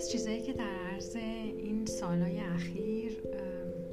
از 0.00 0.10
چیزایی 0.10 0.42
که 0.42 0.52
در 0.52 0.74
عرض 0.92 1.16
این 1.16 1.86
سالهای 1.86 2.40
اخیر 2.40 3.16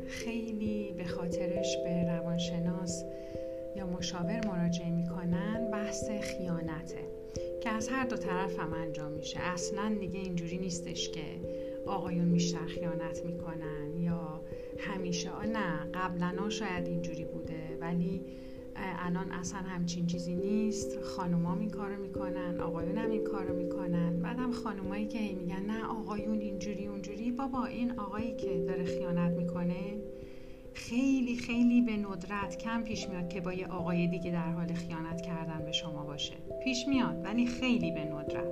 خیلی 0.08 0.94
به 0.98 1.04
خاطرش 1.04 1.78
به 1.84 2.04
روانشناس 2.04 3.04
یا 3.76 3.86
مشاور 3.88 4.48
مراجعه 4.48 4.90
می‌کنن 4.90 5.72
بحث 5.72 6.10
خیانته 6.10 7.06
که 7.62 7.70
از 7.70 7.90
هر 7.90 8.06
دو 8.06 8.18
طرف 8.18 8.60
هم 8.60 8.74
انجام 8.74 9.12
میشه. 9.12 9.40
اصلا 9.40 9.96
دیگه 10.00 10.20
اینجوری 10.20 10.58
نیستش 10.58 11.10
که 11.10 11.26
آقایون 11.86 12.32
بیشتر 12.32 12.66
خیانت 12.66 13.26
می‌کنن 13.26 13.98
یا 14.00 14.42
همیشه 14.78 15.46
نه 15.46 15.90
قبلا 15.94 16.50
شاید 16.50 16.88
اینجوری 16.88 17.26
بوده 17.26 17.78
ولی 17.82 18.22
الان 18.80 19.32
اصلا 19.32 19.60
همچین 19.60 20.06
چیزی 20.06 20.36
نیست. 20.36 21.02
خانوما 21.02 21.56
این 21.60 21.70
کارو 21.70 22.02
می‌کنن 22.02 22.60
آقایون 22.60 22.98
هم 22.98 23.10
این 23.10 23.24
کارو 23.24 23.56
می‌کنن. 23.56 24.20
بعدم 24.20 24.52
خانومایی 24.52 25.08
که 25.08 25.20
میگن 25.20 25.66
نه 25.66 25.86
آقایون 25.86 26.40
اینجوری 26.40 26.88
اونجوری. 26.88 27.32
بابا 27.32 27.66
این 27.66 28.00
آقایی 28.00 28.36
که 28.36 28.66
داره 28.68 28.84
خیانت 28.84 29.38
می‌کنه 29.38 29.98
خیلی 30.74 31.36
خیلی 31.36 31.82
به 31.82 31.98
ندرت 31.98 32.58
کم 32.58 32.84
پیش 32.84 33.10
میاد 33.10 33.30
که 33.30 33.42
با 33.42 33.54
یه 33.54 33.68
آقای 33.68 34.08
دیگه 34.08 34.32
در 34.32 34.52
حال 34.52 34.74
خیانت 34.74 35.22
کردن 35.22 35.66
به 35.66 35.72
شما 35.72 36.04
باشه. 36.04 36.34
پیش 36.64 36.88
میاد 36.88 37.26
ولی 37.26 37.46
خیلی 37.46 37.92
به 37.92 38.06
ندرت. 38.06 38.52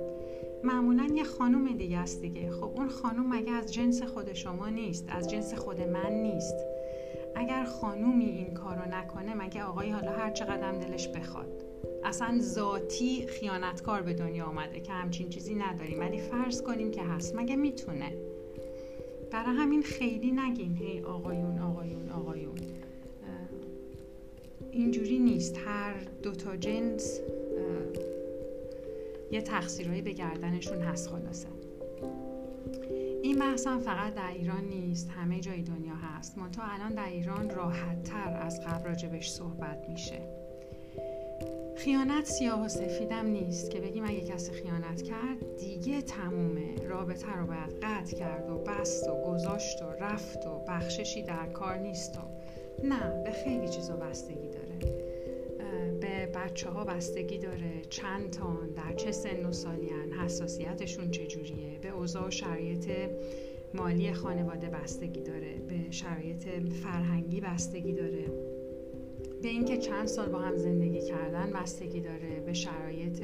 معمولا 0.64 1.08
یه 1.14 1.24
خانوم 1.24 1.76
دیگه 1.76 1.98
است 1.98 2.20
دیگه. 2.20 2.50
خب 2.50 2.64
اون 2.76 2.88
خانوم 2.88 3.34
مگه 3.34 3.52
از 3.52 3.72
جنس 3.72 4.02
خود 4.02 4.32
شما 4.32 4.68
نیست؟ 4.68 5.04
از 5.08 5.30
جنس 5.30 5.54
خود 5.54 5.80
من 5.80 6.12
نیست. 6.12 6.54
اگر 7.38 7.64
خانومی 7.64 8.24
این 8.24 8.54
کارو 8.54 8.88
نکنه 8.90 9.34
مگه 9.34 9.62
آقای 9.62 9.90
حالا 9.90 10.12
هر 10.12 10.30
چقدر 10.30 10.72
دلش 10.72 11.08
بخواد. 11.08 11.64
اصلا 12.04 12.38
ذاتی 12.40 13.26
خیانتکار 13.26 14.02
به 14.02 14.14
دنیا 14.14 14.44
آمده 14.44 14.80
که 14.80 14.92
همچین 14.92 15.28
چیزی 15.28 15.54
نداریم. 15.54 16.00
ولی 16.00 16.18
فرض 16.18 16.62
کنیم 16.62 16.90
که 16.90 17.02
هست. 17.02 17.36
مگه 17.36 17.56
می‌تونه؟ 17.56 18.12
برای 19.30 19.56
همین 19.56 19.82
خیلی 19.82 20.32
نگین. 20.32 20.76
هی 20.76 21.00
آقایون 21.00 21.58
آقایون 21.58 22.10
آقایون. 22.10 22.54
اینجوری 24.70 25.18
نیست. 25.18 25.58
هر 25.66 25.94
دوتا 26.22 26.56
جنس 26.56 27.20
یه 29.30 29.40
تقصیرهایی 29.42 30.02
به 30.02 30.12
گردنشون 30.12 30.78
هست 30.78 31.08
خلاصه. 31.08 31.48
این 33.22 33.38
بحث 33.38 33.66
هم 33.66 33.78
فقط 33.78 34.14
در 34.14 34.30
ایران 34.32 34.64
نیست. 34.64 35.10
همه 35.10 35.40
جای 35.40 35.62
دنیا 35.62 35.94
هست 36.18 36.36
الان 36.58 36.94
در 36.94 37.08
ایران 37.08 37.50
راحت 37.50 38.02
تر 38.02 38.38
از 38.42 38.60
قبل 38.60 38.84
راجبش 38.84 39.30
صحبت 39.30 39.88
میشه. 39.88 40.20
خیانت 41.76 42.24
سیاه 42.24 42.64
و 42.64 42.68
سفیدم 42.68 43.26
نیست 43.26 43.70
که 43.70 43.80
بگیم 43.80 44.04
اگه 44.04 44.20
کسی 44.20 44.52
خیانت 44.52 45.02
کرد 45.02 45.56
دیگه 45.56 46.02
تمومه. 46.02 46.74
رابطه 46.88 47.36
رو 47.36 47.46
باید 47.46 47.78
قطع 47.82 48.16
کرد 48.16 48.50
و 48.50 48.58
بست 48.58 49.08
و 49.08 49.24
گذاشت 49.30 49.82
و 49.82 49.90
رفت 49.90 50.46
و 50.46 50.64
بخششی 50.68 51.22
در 51.22 51.46
کار 51.46 51.76
نیست 51.76 52.18
و 52.18 52.20
نه 52.86 53.22
به 53.24 53.30
خیلی 53.30 53.68
چیزا 53.68 53.96
بستگی 53.96 54.48
داره. 54.48 54.96
به 56.00 56.26
بچه 56.26 56.70
ها 56.70 56.84
بستگی 56.84 57.38
داره. 57.38 57.82
چند 57.90 58.30
تان 58.30 58.70
در 58.76 58.94
چه 58.94 59.12
سن 59.12 59.46
و 59.46 59.52
سالیان 59.52 60.12
حساسیتشون 60.12 61.10
چجوریه؟ 61.10 61.78
به 61.78 61.88
اوضاع 61.88 62.26
و 62.26 62.30
شرایط 62.30 62.90
مالی 63.76 64.12
خانواده 64.12 64.68
بستگی 64.68 65.22
داره 65.22 65.54
به 65.68 65.90
شرایط 65.90 66.48
فرهنگی 66.82 67.40
بستگی 67.40 67.92
داره. 67.92 68.24
به 69.42 69.48
اینکه 69.48 69.76
چند 69.76 70.06
سال 70.06 70.28
با 70.28 70.38
هم 70.38 70.56
زندگی 70.56 71.00
کردن 71.00 71.50
بستگی 71.50 72.00
داره 72.00 72.40
به 72.46 72.52
شرایط 72.52 73.22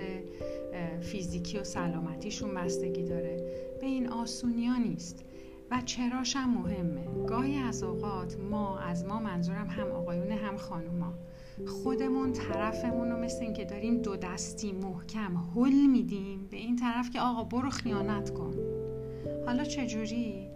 فیزیکی 1.01 1.59
و 1.59 1.65
سلامتیشون 1.65 2.55
بستگی 2.55 3.03
داره. 3.03 3.37
به 3.81 3.87
این 3.87 4.09
آسونیا 4.09 4.77
نیست. 4.77 5.25
و 5.71 5.81
چراش 5.85 6.37
هم 6.37 6.51
مهمه. 6.51 7.27
گاهی 7.27 7.57
از 7.57 7.83
اوقات 7.83 8.37
ما 8.51 8.79
از 8.79 9.05
ما 9.05 9.21
منظورم 9.21 9.67
هم 9.67 9.87
آقایون 9.87 10.31
هم 10.31 10.57
خانوما. 10.57 11.15
خودمون 11.67 12.33
طرفمون 12.33 13.11
رو 13.11 13.19
مثل 13.19 13.43
اینکه 13.43 13.65
داریم 13.65 14.03
دو 14.03 14.17
دستی 14.17 14.73
محکم 14.73 15.37
حل 15.55 15.87
میدیم 15.87 16.49
به 16.51 16.57
این 16.57 16.77
طرف 16.77 17.11
که 17.11 17.21
آقا 17.21 17.45
برو 17.45 17.71
خیانت 17.71 18.31
کن. 18.31 18.72
حالا 19.47 19.65
چجوری؟ 19.65 20.49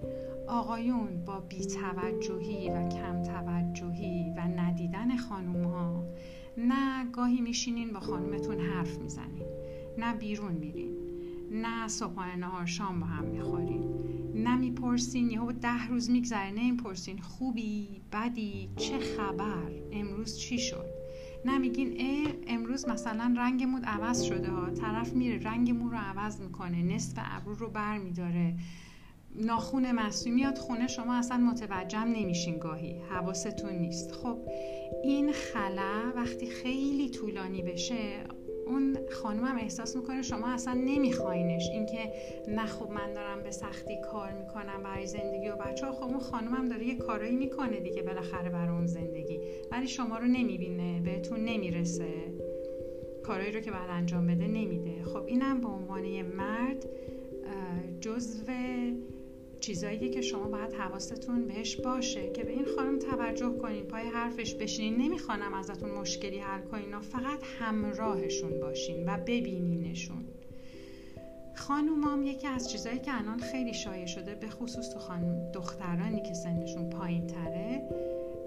آقایون 0.48 1.24
با 1.24 1.40
بیتوجهی 1.40 2.70
و 2.70 2.88
کم 2.88 3.22
توجهی 3.22 4.32
و 4.36 4.40
ندیدن 4.40 5.16
خانوم 5.16 5.64
ها 5.64 6.04
نه 6.58 7.10
گاهی 7.10 7.40
میشینین 7.40 7.92
با 7.92 8.00
خانومتون 8.00 8.60
حرف 8.60 8.98
می‌زنین 8.98 9.46
نه 9.98 10.14
بیرون 10.14 10.52
میرین 10.52 10.96
نه 11.50 11.88
صبحانه 11.88 12.36
نهار 12.36 12.66
شام 12.66 13.00
با 13.00 13.06
هم 13.06 13.24
می‌خورین. 13.24 13.84
نه 14.34 14.56
می‌پرسین 14.56 15.30
یهو 15.30 15.52
ده 15.52 15.86
روز 15.88 16.10
میگذره 16.10 16.50
نه 16.50 16.70
می‌پرسین 16.70 17.18
خوبی 17.18 18.00
بدی 18.12 18.70
چه 18.76 18.98
خبر 18.98 19.72
امروز 19.92 20.38
چی 20.38 20.58
شد؟ 20.58 20.95
نمیگین 21.46 21.92
ای 21.92 22.28
امروز 22.46 22.88
مثلا 22.88 23.34
رنگ 23.36 23.62
مود 23.62 23.84
عوض 23.84 24.22
شده 24.22 24.48
ها. 24.48 24.70
طرف 24.70 25.12
میره 25.12 25.42
رنگ 25.42 25.70
مو 25.70 25.88
رو 25.88 25.96
عوض 25.96 26.40
می‌کنه 26.40 26.82
نصف 26.82 27.14
ابرو 27.16 27.54
رو 27.54 27.70
بر 27.70 27.98
میداره. 27.98 28.54
ناخون 29.34 29.92
مصنوعی 29.92 30.34
میاد 30.36 30.58
خونه 30.58 30.86
شما 30.86 31.14
اصلا 31.14 31.36
متوجهم 31.36 32.08
نمیشین 32.08 32.58
گاهی. 32.58 33.00
حواستون 33.10 33.72
نیست. 33.72 34.12
خب 34.12 34.38
این 35.04 35.32
خلا 35.32 36.12
وقتی 36.16 36.46
خیلی 36.46 37.10
طولانی 37.10 37.62
بشه 37.62 38.24
اون 38.66 38.98
خانم 39.10 39.56
احساس 39.58 39.96
می‌کنه 39.96 40.22
شما 40.22 40.48
اصلا 40.48 40.74
نمیخواینش. 40.74 41.70
اینکه 41.72 41.98
نه 42.48 42.66
خب 42.66 42.90
من 42.90 43.12
دارم 43.12 43.42
به 43.42 43.50
سختی 43.50 44.00
کار 44.00 44.32
می‌کنم 44.32 44.82
برای 44.82 45.06
زندگی 45.06 45.48
و 45.48 45.56
بچه 45.56 45.86
ها 45.86 45.92
خب 45.92 46.04
اون 46.04 46.18
خانم 46.18 46.68
داره 46.68 46.84
یه 46.84 46.94
کارایی 46.94 47.36
می‌کنه 47.36 47.80
دیگه 47.80 48.02
بالاخره 48.02 48.50
برای 48.50 48.76
اون 48.76 48.86
زندگی. 48.86 49.40
ولی 49.72 49.88
شما 49.88 50.18
رو 50.18 50.26
نمی‌بینه 50.26 51.00
بهتون 51.00 51.40
نمی‌رسه. 51.44 52.14
کارایی 53.24 53.52
رو 53.52 53.60
که 53.60 53.70
بعد 53.70 53.90
انجام 53.90 54.26
بده 54.26 54.46
نمیده. 54.46 55.02
خب 55.02 55.24
اینم 55.26 55.60
به 55.60 55.68
عنوان 55.68 56.04
یه 56.04 56.22
مرد 56.22 56.86
جزو 58.00 58.44
چیزایی 59.66 60.10
که 60.10 60.20
شما 60.20 60.48
باید 60.48 60.72
حواستون 60.72 61.46
بهش 61.46 61.76
باشه 61.76 62.30
که 62.32 62.44
به 62.44 62.52
این 62.52 62.64
خانم 62.76 62.98
توجه 62.98 63.58
کنین 63.58 63.84
پای 63.84 64.02
حرفش 64.02 64.54
بشینین. 64.54 64.96
نمی‌خوانم 65.00 65.54
ازتون 65.54 65.90
مشکلی 65.90 66.38
حل 66.38 66.60
کنین. 66.60 67.00
فقط 67.00 67.38
همراهشون 67.58 68.60
باشین 68.60 69.08
و 69.08 69.18
ببینینشون. 69.18 70.24
خانومام 71.54 72.22
یکی 72.22 72.46
از 72.46 72.70
چیزایی 72.70 72.98
که 72.98 73.18
الان 73.18 73.38
خیلی 73.38 73.74
شایع 73.74 74.06
شده 74.06 74.34
به 74.34 74.48
خصوص 74.48 74.90
تو 74.90 74.98
خانم 74.98 75.52
دخترانی 75.52 76.22
که 76.22 76.34
سنشون 76.34 76.90
پایین 76.90 77.26
تره 77.26 77.82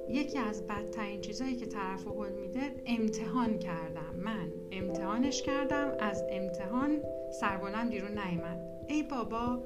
یکی 0.10 0.38
از 0.38 0.68
بدترین 0.68 1.22
چیزایی 1.22 1.56
که 1.56 1.66
طرف 1.66 2.08
حل 2.08 2.30
میده 2.30 2.62
امتحان 2.86 3.60
کردم. 3.60 4.16
من 4.24 4.52
امتحانش 4.72 5.42
کردم 5.42 5.92
از 6.00 6.24
امتحان 6.30 7.02
سربلند 7.40 7.90
بیرون 7.90 8.12
نیامد 8.12 8.60
ای 8.88 9.04
بابا 9.04 9.64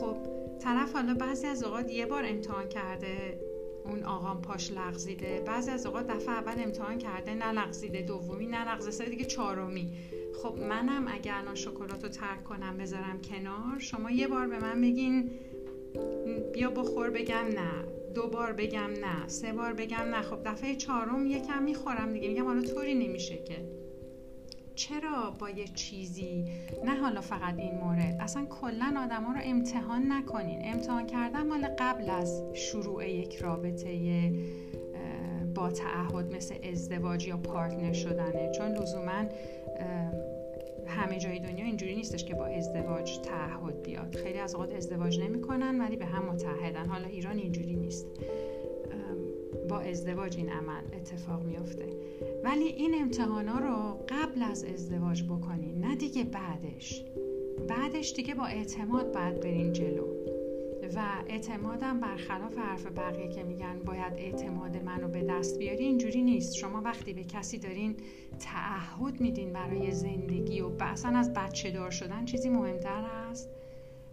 خب 0.00 0.33
طرف 0.60 0.92
حالا 0.92 1.14
بعضی 1.14 1.46
از 1.46 1.64
اوقات 1.64 1.90
یه 1.90 2.06
بار 2.06 2.24
امتحان 2.26 2.68
کرده 2.68 3.40
اون 3.84 4.02
آقام 4.02 4.42
پاش 4.42 4.72
لغزیده. 4.72 5.42
بعضی 5.46 5.70
از 5.70 5.86
اوقات 5.86 6.06
دفعه 6.06 6.34
اول 6.34 6.62
امتحان 6.62 6.98
کرده 6.98 7.34
نلغزیده 7.34 8.02
دومی 8.02 8.46
نلغزیده 8.46 9.10
دیگه 9.10 9.24
چهارمی. 9.24 9.92
خب 10.42 10.58
منم 10.58 11.04
اگر 11.08 11.34
الان 11.34 11.54
شکلات 11.54 12.02
رو 12.02 12.08
ترک 12.08 12.44
کنم 12.44 12.76
بذارم 12.76 13.20
کنار 13.20 13.78
شما 13.78 14.10
یه 14.10 14.28
بار 14.28 14.46
به 14.46 14.58
من 14.58 14.80
بگین 14.80 15.30
بیا 16.52 16.70
بخور 16.70 17.10
بگم 17.10 17.44
نه 17.54 17.84
دو 18.14 18.28
بار 18.28 18.52
بگم 18.52 18.90
نه 18.90 19.28
سه 19.28 19.52
بار 19.52 19.72
بگم 19.72 19.96
نه. 19.96 20.22
خب 20.22 20.38
دفعه 20.44 20.74
چهارم 20.74 21.26
یکم 21.26 21.62
می‌خورم 21.62 22.12
دیگه. 22.12 22.28
میگم 22.28 22.44
حالا 22.44 22.62
طوری 22.62 22.94
نمیشه 22.94 23.36
که. 23.36 23.83
چرا 24.74 25.30
با 25.38 25.50
یه 25.50 25.64
چیزی؟ 25.64 26.44
نه 26.84 26.94
حالا 26.94 27.20
فقط 27.20 27.58
این 27.58 27.74
مورد. 27.74 28.16
اصلا 28.20 28.44
کلا 28.44 28.94
آدما 29.04 29.32
رو 29.32 29.40
امتحان 29.44 30.12
نکنین. 30.12 30.60
امتحان 30.64 31.06
کردن 31.06 31.46
مال 31.46 31.66
قبل 31.78 32.10
از 32.10 32.42
شروع 32.54 33.08
یک 33.08 33.36
رابطه 33.36 34.32
با 35.54 35.70
تعهد 35.70 36.34
مثل 36.34 36.54
ازدواج 36.72 37.26
یا 37.26 37.36
پارتنر 37.36 37.92
شدنه. 37.92 38.50
چون 38.50 38.66
لزوما 38.66 39.24
همه 40.86 41.18
جای 41.18 41.38
دنیا 41.38 41.64
اینجوری 41.64 41.96
نیستش 41.96 42.24
که 42.24 42.34
با 42.34 42.46
ازدواج 42.46 43.18
تعهد 43.18 43.82
بیاد. 43.82 44.16
خیلی 44.16 44.38
از 44.38 44.54
اوقات 44.54 44.74
ازدواج 44.74 45.20
نمی‌کنن 45.20 45.80
ولی 45.80 45.96
به 45.96 46.06
هم 46.06 46.24
متحدن. 46.24 46.86
حالا 46.86 47.06
ایران 47.06 47.38
اینجوری 47.38 47.76
نیست. 47.76 48.06
با 49.68 49.80
ازدواج 49.80 50.36
این 50.36 50.48
عمل 50.48 50.82
اتفاق 50.92 51.42
میافته. 51.42 51.88
ولی 52.44 52.64
این 52.64 52.94
امتحانا 53.02 53.58
رو 53.58 53.98
قبل 54.08 54.42
از 54.42 54.64
ازدواج 54.64 55.22
بکنین 55.22 55.80
نه 55.80 55.96
دیگه 55.96 56.24
بعدش. 56.24 57.04
بعدش 57.68 58.12
دیگه 58.12 58.34
با 58.34 58.46
اعتماد 58.46 59.12
باید 59.12 59.40
برین 59.40 59.72
جلو. 59.72 60.06
و 60.96 61.00
اعتمادم 61.28 62.00
برخلاف 62.00 62.58
حرف 62.58 62.86
بقیه 62.86 63.28
که 63.28 63.42
میگن 63.42 63.78
باید 63.78 64.12
اعتماد 64.16 64.76
منو 64.76 65.08
به 65.08 65.22
دست 65.22 65.58
بیاری 65.58 65.84
اینجوری 65.84 66.22
نیست. 66.22 66.56
شما 66.56 66.80
وقتی 66.80 67.12
به 67.12 67.24
کسی 67.24 67.58
دارین 67.58 67.96
تعهد 68.38 69.20
میدین 69.20 69.52
برای 69.52 69.90
زندگی 69.90 70.60
و 70.60 70.70
اصلا 70.80 71.18
از 71.18 71.32
بچه 71.32 71.70
دار 71.70 71.90
شدن 71.90 72.24
چیزی 72.24 72.48
مهمتر 72.48 73.02
هست. 73.02 73.50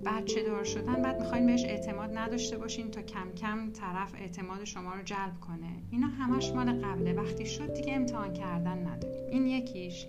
بچه 0.06 0.44
دار 0.44 0.64
شدن؟ 0.64 1.02
بعد 1.02 1.20
می‌خواین 1.20 1.46
بهش 1.46 1.66
اعتماد 1.66 2.18
نداشته 2.18 2.58
باشین 2.58 2.92
تا 2.92 3.02
کم 3.02 3.32
کم 3.38 3.72
طرف 3.72 4.16
اعتماد 4.16 4.64
شما 4.64 4.94
رو 4.94 5.04
جلب 5.04 5.40
کنه. 5.42 5.72
اینا 5.92 6.08
همش 6.08 6.52
مال 6.52 6.72
قبله. 6.86 7.14
وقتی 7.14 7.46
شد 7.46 7.74
دیگه 7.74 7.94
امتحان 7.94 8.34
کردن 8.34 8.88
نداریم. 8.88 9.30
این 9.32 9.48
یکیش. 9.48 10.06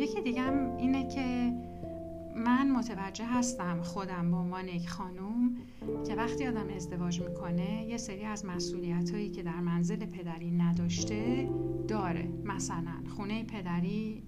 یکی 0.00 0.20
دیگه 0.20 0.40
هم 0.40 0.76
اینه 0.76 1.08
که 1.08 1.52
من 2.36 2.70
متوجه 2.70 3.24
هستم 3.24 3.82
خودم 3.82 4.30
به 4.30 4.36
عنوان 4.36 4.68
یک 4.68 4.88
خانوم 4.88 5.56
که 6.06 6.14
وقتی 6.14 6.46
آدم 6.46 6.68
ازدواج 6.76 7.20
می‌کنه 7.20 7.84
یه 7.84 7.96
سری 7.96 8.24
از 8.24 8.44
مسئولیت 8.44 9.10
هایی 9.10 9.30
که 9.30 9.42
در 9.42 9.60
منزل 9.60 10.06
پدری 10.06 10.50
نداشته 10.50 11.48
داره. 11.88 12.28
مثلا 12.44 12.94
خونه 13.16 13.44
پدری 13.44 14.22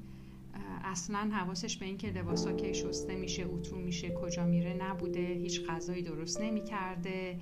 اصلا 0.85 1.31
حواسش 1.33 1.77
به 1.77 1.87
اینکه 1.87 2.11
لباسا 2.11 2.53
کی 2.53 2.75
شسته 2.75 3.15
میشه 3.15 3.47
اتو 3.47 3.77
میشه 3.77 4.11
کجا 4.11 4.45
میره 4.45 4.75
نبوده 4.75 5.21
هیچ 5.21 5.67
غذایی 5.69 6.03
درست 6.03 6.41
نمی‌کرده 6.41 7.37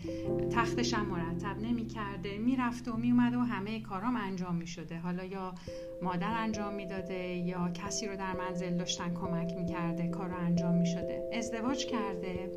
تختش 0.50 0.94
هم 0.94 1.06
مرتب 1.06 1.58
نمی‌کرده 1.58 2.38
می‌رفته 2.38 2.90
و 2.90 2.96
میومده 2.96 3.36
و 3.36 3.40
همه 3.40 3.80
کارام 3.80 4.16
انجام 4.16 4.54
می‌شده. 4.54 4.98
حالا 4.98 5.24
یا 5.24 5.54
مادر 6.02 6.34
انجام 6.36 6.74
می‌داده 6.74 7.24
یا 7.24 7.70
کسی 7.74 8.06
رو 8.06 8.16
در 8.16 8.36
منزل 8.36 8.76
داشتن 8.76 9.14
کمک 9.14 9.52
می‌کرده 9.54 10.08
کار 10.08 10.28
رو 10.28 10.36
انجام 10.36 10.74
می‌شده. 10.74 11.30
ازدواج 11.32 11.86
کرده. 11.86 12.50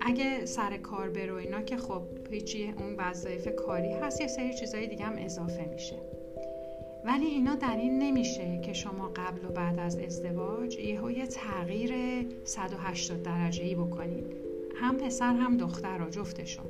اگه 0.00 0.44
سر 0.46 0.76
کار 0.76 1.10
برو 1.10 1.34
اینا 1.34 1.62
که 1.62 1.76
خب 1.76 2.02
هیچی 2.30 2.74
اون 2.78 2.96
وظایف 2.98 3.48
کاری 3.54 3.92
هست 3.92 4.20
یه 4.20 4.26
سری 4.26 4.54
چیزای 4.54 4.86
دیگه 4.86 5.04
هم 5.04 5.14
اضافه 5.18 5.70
میشه. 5.72 6.11
ولی 7.04 7.26
اینا 7.26 7.54
دلیل 7.54 7.92
نمیشه 7.92 8.60
که 8.64 8.72
شما 8.72 9.08
قبل 9.08 9.44
و 9.44 9.48
بعد 9.48 9.78
از 9.78 9.96
ازدواج 9.96 10.78
یهو 10.78 11.10
یه 11.10 11.26
تغییر 11.26 11.92
180 12.44 13.22
درجه 13.22 13.64
ای 13.64 13.74
بکنید. 13.74 14.26
هم 14.74 14.96
پسر 14.96 15.34
هم 15.34 15.56
دختر 15.56 15.98
را 15.98 16.10
جفتشون. 16.10 16.66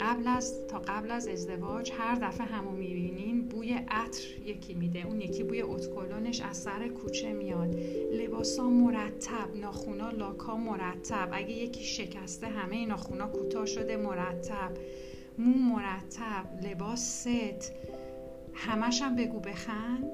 قبل 0.00 0.28
از 0.28 0.66
تا 0.66 0.78
قبل 0.78 1.10
از 1.10 1.28
ازدواج 1.28 1.92
هر 1.98 2.14
دفعه 2.14 2.46
همو 2.46 2.70
می‌بینین 2.70 3.48
بوی 3.48 3.72
عطر 3.88 4.22
یکی 4.46 4.74
میده. 4.74 5.06
اون 5.06 5.20
یکی 5.20 5.42
بوی 5.42 5.62
اتکلونش 5.62 6.40
از 6.40 6.56
سر 6.56 6.88
کوچه 6.88 7.32
میاد. 7.32 7.74
لباسا 8.12 8.70
مرتب 8.70 9.56
ناخونا 9.60 10.10
لاکا 10.10 10.56
مرتب. 10.56 11.28
اگه 11.32 11.50
یکی 11.50 11.84
شکسته 11.84 12.46
همه 12.46 12.86
ناخونا 12.86 13.26
کوتاه 13.26 13.66
شده 13.66 13.96
مرتب. 13.96 14.70
مو 15.38 15.52
مرتب 15.74 16.66
لباس 16.66 17.26
ست. 17.28 17.72
همش 18.54 19.02
هم 19.02 19.16
بگو 19.16 19.40
بخند. 19.40 20.04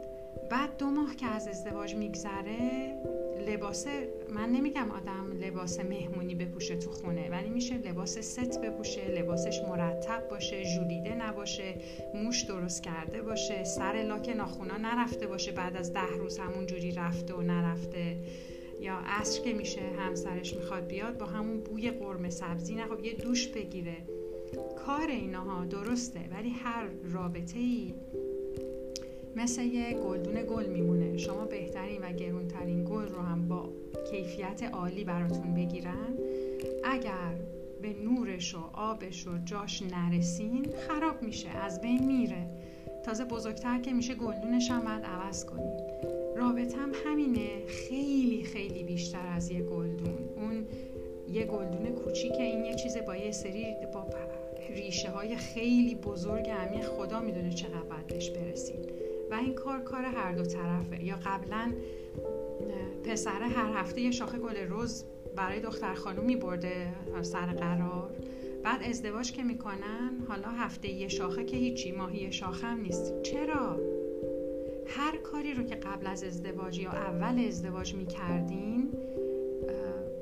بعد 0.50 0.76
دو 0.76 0.86
ماه 0.86 1.16
که 1.16 1.26
از 1.26 1.48
ازدواج 1.48 1.94
میگذره 1.94 2.96
لباس 3.48 3.86
من 4.34 4.48
نمیگم 4.48 4.90
آدم 4.90 5.32
لباس 5.40 5.80
مهمونی 5.80 6.34
بپوشه 6.34 6.76
تو 6.76 6.90
خونه 6.90 7.30
ولی 7.30 7.50
میشه 7.50 7.78
لباس 7.78 8.18
ست 8.18 8.60
بپوشه 8.60 9.08
لباسش 9.08 9.60
مرتب 9.68 10.28
باشه 10.28 10.64
ژولیده 10.64 11.14
نباشه 11.14 11.74
موش 12.14 12.42
درست 12.42 12.82
کرده 12.82 13.22
باشه 13.22 13.64
سر 13.64 13.92
لاک 13.92 14.28
ناخونا 14.28 14.76
نرفته 14.76 15.26
باشه 15.26 15.52
بعد 15.52 15.76
از 15.76 15.92
ده 15.92 16.16
روز 16.18 16.38
همون 16.38 16.66
جوری 16.66 16.92
رفته 16.92 17.34
و 17.34 17.42
نرفته. 17.42 18.16
یا 18.80 18.94
عصر 19.06 19.42
که 19.42 19.52
میشه 19.52 19.80
همسرش 19.98 20.54
می‌خواد 20.54 20.86
بیاد 20.86 21.18
با 21.18 21.26
همون 21.26 21.60
بوی 21.60 21.90
قرمه 21.90 22.30
سبزی 22.30 22.74
نه 22.74 22.86
خب 22.86 23.04
یه 23.04 23.12
دوش 23.12 23.48
بگیره. 23.48 23.96
کار 24.86 25.06
اینها 25.08 25.64
درسته 25.64 26.20
ولی 26.30 26.50
هر 26.50 26.86
رابطه 27.12 27.58
ای 27.58 27.94
مثل 29.36 29.62
یه 29.62 29.92
گلدون 29.92 30.34
گل 30.42 30.66
میمونه. 30.66 31.18
شما 31.18 31.44
بهترین 31.44 32.02
و 32.02 32.12
گرونترین 32.12 32.84
گل 32.84 33.08
رو 33.08 33.20
هم 33.20 33.48
با 33.48 33.68
کیفیت 34.10 34.62
عالی 34.72 35.04
براتون 35.04 35.54
بگیرن. 35.54 36.18
اگر 36.84 37.34
به 37.82 37.94
نورش 38.04 38.54
و 38.54 38.58
آبش 38.72 39.26
و 39.26 39.30
جاش 39.44 39.82
نرسین 39.82 40.66
خراب 40.88 41.22
میشه 41.22 41.48
از 41.48 41.80
بین 41.80 42.06
میره. 42.06 42.46
تازه 43.04 43.24
بزرگتر 43.24 43.78
که 43.78 43.92
میشه 43.92 44.14
گلدونش 44.14 44.70
هم 44.70 44.80
باید 44.80 45.04
عوض 45.04 45.44
کنید 45.44 45.80
رابطم 46.36 46.92
همینه. 47.06 47.66
خیلی 47.66 48.42
خیلی 48.42 48.82
بیشتر 48.82 49.26
از 49.36 49.50
یه 49.50 49.62
گلدون. 49.62 50.18
اون 50.36 50.66
یه 51.32 51.44
گلدون 51.44 51.86
کوچیکه. 51.86 52.42
این 52.42 52.64
یه 52.64 52.74
چیز 52.74 52.96
با 52.96 53.16
یه 53.16 53.32
سری 53.32 53.66
با 53.94 54.06
ریشه 54.70 55.10
های 55.10 55.36
خیلی 55.36 55.94
بزرگ. 55.94 56.48
همین 56.48 56.82
خدا 56.82 57.20
می‌دونه 57.20 57.50
چقدر 57.50 57.82
باید 57.90 58.06
بهش 58.06 58.30
برسید 58.30 59.05
و 59.30 59.34
این 59.34 59.54
کار 59.54 59.80
کار 59.80 60.02
هر 60.02 60.32
دو 60.32 60.44
طرفه. 60.44 61.04
یا 61.04 61.16
قبلا 61.24 61.72
پسر 63.04 63.42
هر 63.42 63.80
هفته 63.80 64.00
یه 64.00 64.10
شاخه 64.10 64.38
گل 64.38 64.56
روز 64.56 65.04
برای 65.36 65.60
دختر 65.60 65.94
خانومی 65.94 66.36
برده 66.36 66.92
سر 67.22 67.46
قرار. 67.46 68.10
بعد 68.64 68.82
ازدواج 68.82 69.32
که 69.32 69.42
می‌کنن 69.42 70.10
حالا 70.28 70.48
هفته 70.48 70.88
یه 70.88 71.08
شاخه 71.08 71.44
که 71.44 71.56
هیچی 71.56 71.92
ماهی 71.92 72.32
شاخه 72.32 72.66
هم 72.66 72.80
نیست. 72.80 73.22
چرا؟ 73.22 73.80
هر 74.86 75.16
کاری 75.16 75.54
رو 75.54 75.62
که 75.62 75.74
قبل 75.74 76.06
از 76.06 76.24
ازدواج 76.24 76.78
یا 76.78 76.90
اول 76.90 77.44
ازدواج 77.48 77.94
می‌کردین 77.94 78.92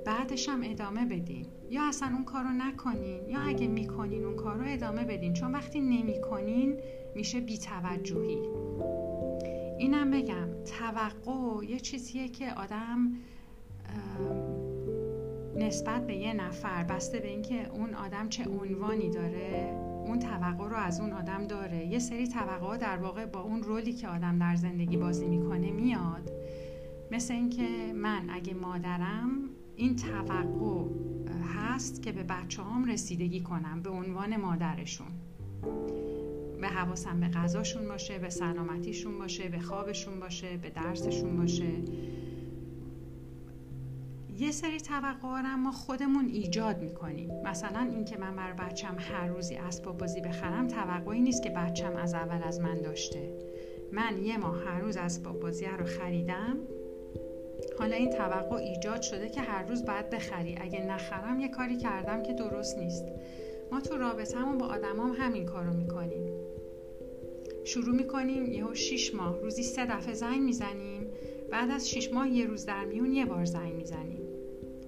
بعدش 0.05 0.49
هم 0.49 0.61
ادامه 0.65 1.07
بدین. 1.07 1.47
یا 1.71 1.89
اصلا 1.89 2.09
اون 2.15 2.25
کار 2.25 2.43
رو 2.43 2.51
نکنین 2.51 3.29
یا 3.29 3.39
اگه 3.41 3.69
می‌کنین 3.69 4.25
اون 4.25 4.37
کار 4.37 4.57
رو 4.57 4.65
ادامه 4.67 5.05
بدین. 5.05 5.33
چون 5.33 5.53
وقتی 5.53 5.81
نمی‌کنین 5.81 6.79
میشه 7.15 7.41
بیتوجهی. 7.41 8.39
اینم 9.85 10.11
بگم 10.11 10.49
توقع 10.79 11.65
یه 11.65 11.81
چیزیه 11.81 12.29
که 12.29 12.53
آدم 12.53 13.13
نسبت 15.57 16.07
به 16.07 16.15
یه 16.15 16.33
نفر 16.33 16.85
بسته 16.85 17.19
به 17.19 17.29
اینکه 17.29 17.69
اون 17.69 17.95
آدم 17.95 18.29
چه 18.29 18.45
عنوانی 18.45 19.11
داره 19.11 19.79
اون 20.07 20.19
توقع 20.19 20.69
رو 20.69 20.77
از 20.77 21.01
اون 21.01 21.13
آدم 21.13 21.47
داره. 21.47 21.87
یه 21.87 21.99
سری 21.99 22.29
توقع 22.29 22.77
در 22.77 22.97
واقع 22.97 23.27
با 23.27 23.41
اون 23.41 23.63
رولی 23.63 23.93
که 23.93 24.09
آدم 24.09 24.39
در 24.39 24.57
زندگی 24.57 24.97
بازی 24.97 25.27
می‌کنه 25.29 25.71
میاد. 25.71 26.31
مثل 27.11 27.35
اینکه 27.35 27.93
من 27.95 28.31
اگه 28.31 28.55
مادرم 28.55 29.31
این 29.77 29.97
توقع 29.97 30.85
هست 31.57 32.03
که 32.03 32.13
به 32.13 32.23
بچه 32.23 32.63
هم 32.63 32.85
رسیدگی 32.85 33.41
کنم 33.41 33.83
به 33.83 33.91
عنوان 33.91 34.37
مادرشون. 34.37 35.07
به 36.65 36.71
حواسم 36.71 37.21
به 37.21 37.29
غذاشون 37.29 37.89
باشه 37.89 38.19
به 38.19 38.31
سلامتیشون 38.31 39.19
باشه 39.19 39.49
به 39.49 39.59
خوابشون 39.59 40.21
باشه 40.21 40.57
به 40.57 40.71
درسشون 40.71 41.37
باشه. 41.37 41.71
یه 44.39 44.51
سری 44.51 44.81
توقع 44.81 45.55
ما 45.55 45.73
خودمون 45.73 46.29
ایجاد 46.29 46.79
می‌کنیم. 46.79 47.31
مثلا 47.45 47.89
اینکه 47.93 48.17
من 48.17 48.37
بر 48.37 48.53
بچم 48.53 48.97
هر 48.99 49.27
روزی 49.27 49.55
اسباب 49.55 49.99
بازی 49.99 50.21
بخرم 50.21 50.67
توقعی 50.67 51.21
نیست 51.21 51.43
که 51.43 51.51
بچم 51.51 51.97
از 51.97 52.15
اول 52.15 52.43
از 52.43 52.61
من 52.61 52.81
داشته. 52.81 53.33
من 53.93 54.25
یه 54.25 54.39
ماه 54.39 54.65
هر 54.65 54.81
روز 54.81 54.97
اسباب 54.97 55.41
بازی 55.41 55.67
رو 55.67 55.85
خریدم. 55.85 56.57
حالا 57.79 57.97
این 57.97 58.11
توقع 58.11 58.57
ایجاد 58.57 59.03
شده 59.03 59.29
که 59.29 59.41
هر 59.41 59.63
روز 59.63 59.85
باید 59.85 60.11
بخری. 60.11 60.59
اگه 60.61 60.87
نخرم 60.87 61.41
یه 61.41 61.49
کاری 61.49 61.77
کردم 61.77 62.23
که 62.23 62.33
درست 62.33 62.79
نیست. 62.79 63.05
ما 63.73 63.81
تو 63.81 63.97
رابطهمون 63.97 64.59
با 64.59 64.67
آدمام 64.67 65.11
هم 65.11 65.15
همین 65.19 65.45
کارو 65.47 65.73
می‌کنیم. 65.73 66.34
شروع 67.65 67.97
می‌کنیم 67.97 68.53
یهو 68.53 68.75
شیش 68.75 69.15
ماه. 69.15 69.41
روزی 69.41 69.63
سه 69.63 69.87
دفعه 69.87 70.15
زنگ 70.15 70.41
می‌زنیم. 70.41 71.07
بعد 71.51 71.71
از 71.71 71.91
شیش 71.91 72.13
ماه 72.13 72.29
یه 72.29 72.45
روز 72.45 72.67
در 72.67 72.85
میون 72.85 73.13
یه 73.13 73.25
بار 73.25 73.45
زنگ 73.45 73.75
می‌زنیم. 73.75 74.23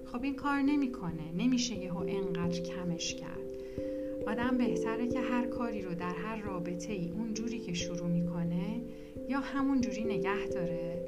خب 0.05 0.23
این 0.23 0.35
کار 0.35 0.61
نمی‌کنه. 0.61 1.31
نمیشه 1.37 1.75
یهو 1.75 1.97
انقدر 1.97 2.61
کمش 2.61 3.15
کرد. 3.15 3.47
آدم 4.27 4.57
بهتره 4.57 5.07
که 5.07 5.19
هر 5.19 5.47
کاری 5.47 5.81
رو 5.81 5.95
در 5.95 6.13
هر 6.15 6.41
رابطه 6.41 6.93
ای 6.93 7.09
اون 7.09 7.33
جوری 7.33 7.59
که 7.59 7.73
شروع 7.73 8.07
می‌کنه 8.07 8.81
یا 9.29 9.39
همون 9.39 9.81
جوری 9.81 10.03
نگه 10.03 10.45
داره 10.53 11.05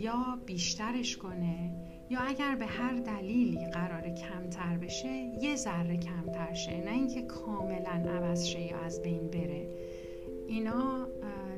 یا 0.00 0.38
بیشترش 0.46 1.16
کنه 1.16 1.74
یا 2.10 2.18
اگر 2.20 2.56
به 2.56 2.66
هر 2.66 2.94
دلیلی 2.94 3.66
قرار 3.66 4.02
کمتر 4.02 4.76
بشه 4.76 5.32
یه 5.42 5.56
ذره 5.56 5.96
کمتر 5.96 6.54
شه. 6.54 6.84
نه 6.84 6.92
اینکه 6.92 7.22
کاملا 7.22 8.10
عوض 8.10 8.46
شه 8.46 8.60
یا 8.60 8.78
از 8.78 9.02
بین 9.02 9.26
بره. 9.26 9.68
اینا 10.52 11.08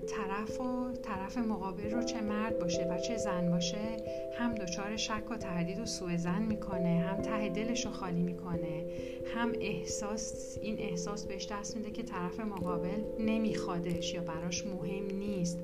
طرف 0.07 0.61
و 0.61 0.93
طرف 0.93 1.39
مقابل 1.39 1.91
رو 1.91 2.03
چه 2.03 2.21
مرد 2.21 2.59
باشه 2.59 2.89
و 2.91 2.99
چه 2.99 3.17
زن 3.17 3.51
باشه 3.51 3.97
هم 4.39 4.55
دچار 4.55 4.97
شک 4.97 5.31
و 5.31 5.37
تردید 5.37 5.81
و 5.81 5.87
سوء 5.87 6.17
زن 6.17 6.43
می‌کنه 6.43 7.07
هم 7.09 7.23
ته 7.23 7.49
دلش 7.49 7.87
رو 7.87 7.93
خالی 7.93 8.23
می‌کنه 8.23 8.87
هم 9.35 9.53
احساس 9.61 10.59
این 10.63 10.79
احساس 10.79 11.27
بهش 11.27 11.47
دست 11.47 11.77
میده 11.77 11.91
که 11.91 12.03
طرف 12.03 12.41
مقابل 12.41 13.03
نمیخوادش 13.19 14.15
یا 14.15 14.23
براش 14.23 14.67
مهم 14.67 15.07
نیست. 15.19 15.59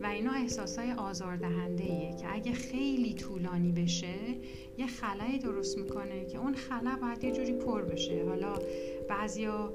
و 0.00 0.06
اینا 0.06 0.32
احساسای 0.32 0.92
آزاردهنده 0.92 1.84
ایه 1.84 2.16
که 2.16 2.34
اگه 2.34 2.52
خیلی 2.52 3.14
طولانی 3.14 3.72
بشه 3.72 4.14
یه 4.78 4.86
خلایی 4.86 5.38
درست 5.38 5.78
می‌کنه 5.78 6.24
که 6.24 6.38
اون 6.38 6.54
خلا 6.54 6.98
باید 7.02 7.24
یه 7.24 7.32
جوری 7.32 7.52
پر 7.52 7.82
بشه. 7.82 8.24
حالا 8.28 8.52
بعضیا 9.08 9.72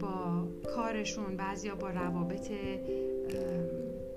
با 0.00 0.48
کارشون 0.76 1.36
بعضیا 1.36 1.74
با 1.74 1.90
روابط 1.90 2.50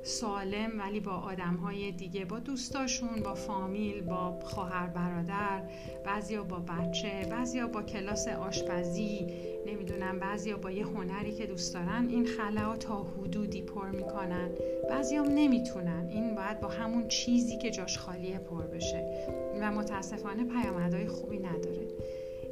سالم 0.03 0.79
ولی 0.79 0.99
با 0.99 1.11
آدم 1.11 1.55
های 1.55 1.91
دیگه 1.91 2.25
با 2.25 2.39
دوستاشون 2.39 3.21
با 3.23 3.33
فامیل 3.33 4.01
با 4.01 4.39
خواهر 4.43 4.87
برادر 4.87 5.63
بعضیا 6.05 6.43
با 6.43 6.59
بچه 6.59 7.27
بعضیا 7.31 7.67
با 7.67 7.83
کلاس 7.83 8.27
آشپزی 8.27 9.27
نمی‌دونم 9.67 10.19
بعضیا 10.19 10.57
با 10.57 10.71
یه 10.71 10.85
هنری 10.85 11.31
که 11.31 11.45
دوست 11.45 11.73
دارن 11.73 12.07
این 12.09 12.25
خلا 12.25 12.75
تا 12.75 13.03
حدودی 13.03 13.61
پر 13.61 13.89
می‌کنن. 13.89 14.49
بعضیام 14.89 15.27
نمی‌تونن. 15.27 16.09
این 16.09 16.35
باید 16.35 16.59
با 16.59 16.67
همون 16.67 17.07
چیزی 17.07 17.57
که 17.57 17.71
جاش 17.71 17.97
خالیه 17.97 18.37
پر 18.37 18.63
بشه. 18.63 19.27
و 19.61 19.71
متاسفانه 19.71 20.43
پیامدهای 20.43 21.07
خوبی 21.07 21.39
نداره. 21.39 21.87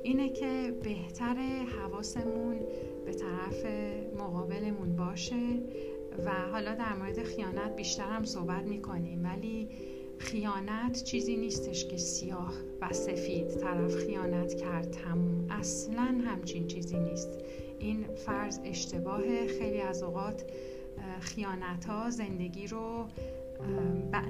اینه 0.03 0.29
که 0.29 0.73
بهتر 0.83 1.35
حواسمون 1.79 2.59
به 3.05 3.13
طرف 3.13 3.65
مقابلمون 4.19 4.95
باشه 4.95 5.59
و 6.25 6.31
حالا 6.51 6.75
در 6.75 6.93
مورد 6.93 7.23
خیانت 7.23 7.75
بیشتر 7.75 8.03
هم 8.03 8.23
صحبت 8.23 8.63
می‌کنیم 8.63 9.23
ولی 9.25 9.69
خیانت 10.17 11.03
چیزی 11.03 11.35
نیستش 11.37 11.85
که 11.85 11.97
سیاه 11.97 12.53
و 12.81 12.93
سفید 12.93 13.47
طرف 13.47 13.95
خیانت 13.95 14.53
کرد 14.53 14.91
تموم. 14.91 15.47
اصلا 15.49 16.21
همچین 16.25 16.67
چیزی 16.67 16.99
نیست. 16.99 17.29
این 17.79 18.03
فرض 18.25 18.59
اشتباه 18.63 19.47
خیلی 19.47 19.81
از 19.81 20.03
اوقات 20.03 20.45
خیانت 21.19 21.85
ها 21.85 22.09
زندگی 22.09 22.67
رو 22.67 23.05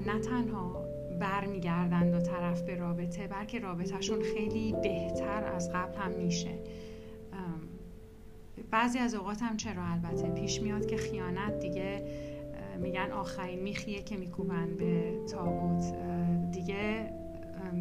نه 0.05 0.19
تنها 0.19 0.85
برمیگردند 1.19 2.13
و 2.13 2.19
طرف 2.19 2.61
به 2.61 2.75
رابطه 2.75 3.27
بلکه 3.27 3.59
رابطهشون 3.59 4.21
خیلی 4.21 4.75
بهتر 4.83 5.43
از 5.43 5.71
قبل 5.73 5.97
هم 5.97 6.11
میشه. 6.11 6.59
بعضی 8.71 8.99
از 8.99 9.15
اوقات 9.15 9.41
هم 9.41 9.57
چرا 9.57 9.83
البته 9.83 10.29
پیش 10.29 10.61
میاد 10.61 10.85
که 10.85 10.97
خیانت 10.97 11.59
دیگه 11.59 12.05
میگن 12.81 13.11
آخرین 13.11 13.59
میخیه 13.59 14.01
که 14.01 14.17
میکوبن 14.17 14.75
به 14.77 15.19
تابوت. 15.31 15.93
دیگه 16.51 17.13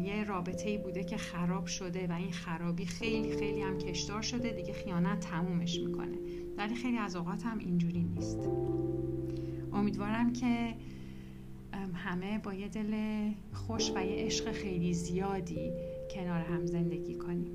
یه 0.03 0.23
رابطه 0.23 0.69
ای 0.69 0.77
بوده 0.77 1.03
که 1.03 1.17
خراب 1.17 1.65
شده 1.65 2.07
و 2.07 2.11
این 2.11 2.31
خرابی 2.31 2.85
خیلی 2.85 3.37
خیلی 3.37 3.61
هم 3.61 3.77
کشدار 3.77 4.21
شده 4.21 4.49
دیگه 4.49 4.73
خیانت 4.73 5.19
تمومش 5.19 5.79
می‌کنه. 5.79 6.17
ولی 6.57 6.75
خیلی 6.75 6.97
از 6.97 7.15
اوقات 7.15 7.43
هم 7.43 7.59
اینجوری 7.59 8.03
نیست. 8.03 8.49
امیدوارم 9.73 10.33
که 10.33 10.75
همه 11.95 12.39
با 12.39 12.53
یه 12.53 12.67
دل 12.67 12.93
خوش 13.53 13.91
و 13.95 14.05
یه 14.05 14.25
عشق 14.25 14.51
خیلی 14.51 14.93
زیادی 14.93 15.73
کنار 16.11 16.41
هم 16.41 16.65
زندگی 16.65 17.15
کنیم. 17.15 17.51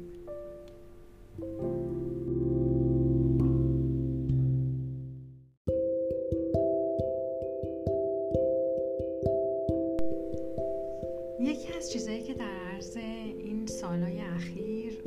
یکی 11.40 11.72
از 11.76 11.90
چیزهایی 11.92 12.22
که 12.22 12.34
در 12.34 12.56
عرض 12.72 12.96
این 12.96 13.66
سالهای 13.66 14.20
اخیر 14.20 14.98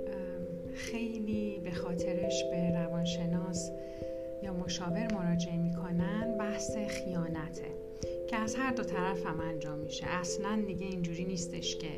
خیلی 0.74 1.60
به 1.64 1.72
خاطرش 1.72 2.44
به 2.44 2.72
روانشناس 2.72 3.72
یا 4.44 4.54
مشاور 4.54 5.14
مراجعه 5.14 5.58
می‌کنن 5.58 6.38
بحث 6.38 6.78
خیانته. 6.78 7.81
که 8.32 8.38
از 8.38 8.56
هر 8.56 8.72
دو 8.72 8.84
طرف 8.84 9.26
هم 9.26 9.40
انجام 9.40 9.80
میشه. 9.80 10.06
اصلا 10.08 10.64
دیگه 10.68 10.86
اینجوری 10.86 11.26
نیستش 11.26 11.76
که 11.76 11.92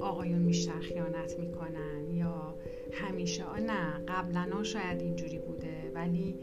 آقایون 0.00 0.46
بیشتر 0.46 0.80
خیانت 0.80 1.38
می‌کنن 1.38 2.10
یا 2.14 2.54
همیشه. 2.92 3.44
نه 3.60 4.04
قبلا 4.08 4.62
شاید 4.62 5.00
اینجوری 5.00 5.38
بوده 5.38 5.92
ولی 5.94 6.34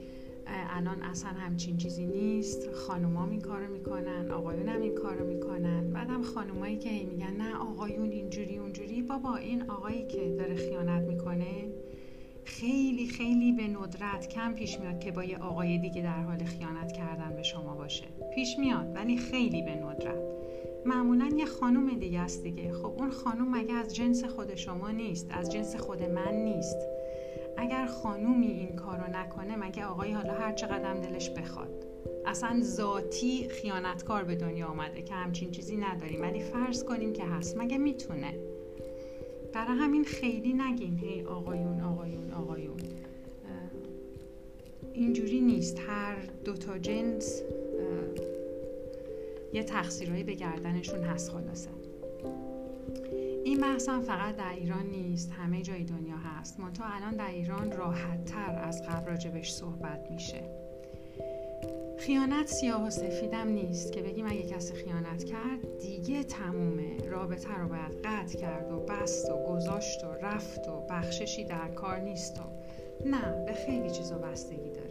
الان 0.48 1.01
اصلا 1.01 1.30
همچین 1.30 1.77
چیزی 1.77 2.06
نیست. 2.06 2.72
خانوما 2.72 3.27
این 3.27 3.42
کارو 3.42 3.68
می‌کنن 3.68 4.32
آقایون 4.32 4.70
هم 4.70 4.82
این 4.82 4.96
کارو 4.96 5.27
می‌کنن. 5.27 5.89
بعدم 5.89 6.22
خانومایی 6.22 6.77
که 6.77 6.89
میگن 6.89 7.34
نه 7.38 7.56
آقایون 7.56 8.12
اینجوری 8.12 8.58
اونجوری. 8.58 9.01
بابا 9.01 9.36
این 9.36 9.70
آقایی 9.70 10.08
که 10.08 10.36
داره 10.38 10.56
خیانت 10.56 11.04
می‌کنه 11.08 11.68
خیلی 12.45 13.07
خیلی 13.07 13.51
به 13.51 13.67
ندرت 13.67 14.27
کم 14.27 14.53
پیش 14.53 14.79
میاد 14.79 14.99
که 14.99 15.11
با 15.11 15.23
یه 15.23 15.37
آقای 15.37 15.77
دیگه 15.77 16.01
در 16.01 16.21
حال 16.21 16.43
خیانت 16.43 16.91
کردن 16.91 17.35
به 17.35 17.43
شما 17.43 17.75
باشه. 17.75 18.05
پیش 18.35 18.59
میاد 18.59 18.95
ولی 18.95 19.17
خیلی 19.17 19.61
به 19.61 19.75
ندرت. 19.75 20.19
معمولا 20.85 21.29
یه 21.37 21.45
خانوم 21.45 21.99
دیگه 21.99 22.19
است 22.19 22.43
دیگه. 22.43 22.71
خب 22.71 22.93
اون 22.97 23.09
خانوم 23.09 23.57
مگه 23.57 23.73
از 23.73 23.95
جنس 23.95 24.23
خود 24.23 24.55
شما 24.55 24.91
نیست 24.91 25.27
از 25.31 25.51
جنس 25.51 25.75
خود 25.75 26.03
من 26.03 26.33
نیست؟ 26.33 26.77
اگر 27.57 27.85
خانومی 27.85 28.47
این 28.47 28.75
کارو 28.75 29.11
نکنه 29.11 29.55
مگه 29.55 29.85
آقای 29.85 30.11
حالا 30.11 30.33
هر 30.33 30.51
چقدر 30.51 30.93
دلش 30.93 31.29
بخواد. 31.29 31.85
اصلا 32.25 32.61
ذاتی 32.61 33.49
خیانتکار 33.49 34.23
به 34.23 34.35
دنیا 34.35 34.67
آمده 34.67 35.01
که 35.01 35.13
همچین 35.13 35.51
چیزی 35.51 35.77
نداریم. 35.77 36.21
ولی 36.21 36.39
فرض 36.39 36.83
کنیم 36.83 37.13
که 37.13 37.23
هست. 37.23 37.57
مگه 37.57 37.77
می‌تونه؟ 37.77 38.33
برای 39.53 39.77
همین 39.77 40.03
خیلی 40.03 40.53
نگین. 40.53 40.97
هی 40.97 41.21
آقایون 41.21 41.81
آقایون. 41.81 42.25
اینجوری 44.95 45.41
نیست. 45.41 45.79
هر 45.87 46.15
دوتا 46.45 46.77
جنس 46.77 47.41
یه 49.53 49.63
تقصیرهایی 49.63 50.23
به 50.23 50.33
گردنشون 50.33 51.03
هست 51.03 51.31
خلاصه. 51.31 51.69
این 53.43 53.61
بحث 53.61 53.89
هم 53.89 54.01
فقط 54.01 54.35
در 54.35 54.53
ایران 54.53 54.85
نیست 54.85 55.31
همه 55.31 55.61
جای 55.61 55.83
دنیا 55.83 56.17
هست. 56.17 56.59
منتها 56.59 56.85
الان 56.95 57.15
در 57.15 57.29
ایران 57.29 57.71
راحت 57.71 58.25
تر 58.25 58.59
از 58.63 58.83
قبل 58.83 59.09
راجبش 59.09 59.51
صحبت 59.51 60.11
میشه. 60.11 60.41
خیانت 61.99 62.47
سیاه 62.47 62.87
و 62.87 62.89
سفیدم 62.89 63.47
نیست 63.47 63.91
که 63.91 64.01
بگیم 64.01 64.25
اگه 64.25 64.43
کسی 64.43 64.73
خیانت 64.73 65.23
کرد 65.23 65.79
دیگه 65.79 66.23
تمومه. 66.23 66.97
رابطه 67.09 67.57
رو 67.57 67.67
باید 67.67 68.01
قطع 68.03 68.37
کرد 68.37 68.71
و 68.71 68.79
بست 68.79 69.29
و 69.29 69.53
گذاشت 69.53 70.03
و 70.03 70.25
رفت 70.25 70.67
و 70.67 70.87
بخششی 70.89 71.43
در 71.43 71.67
کار 71.67 71.99
نیست 71.99 72.39
و 72.39 72.64
نه 73.05 73.45
به 73.45 73.53
خیلی 73.53 73.89
چیزا 73.89 74.17
بستگی 74.17 74.69
داره. 74.69 74.85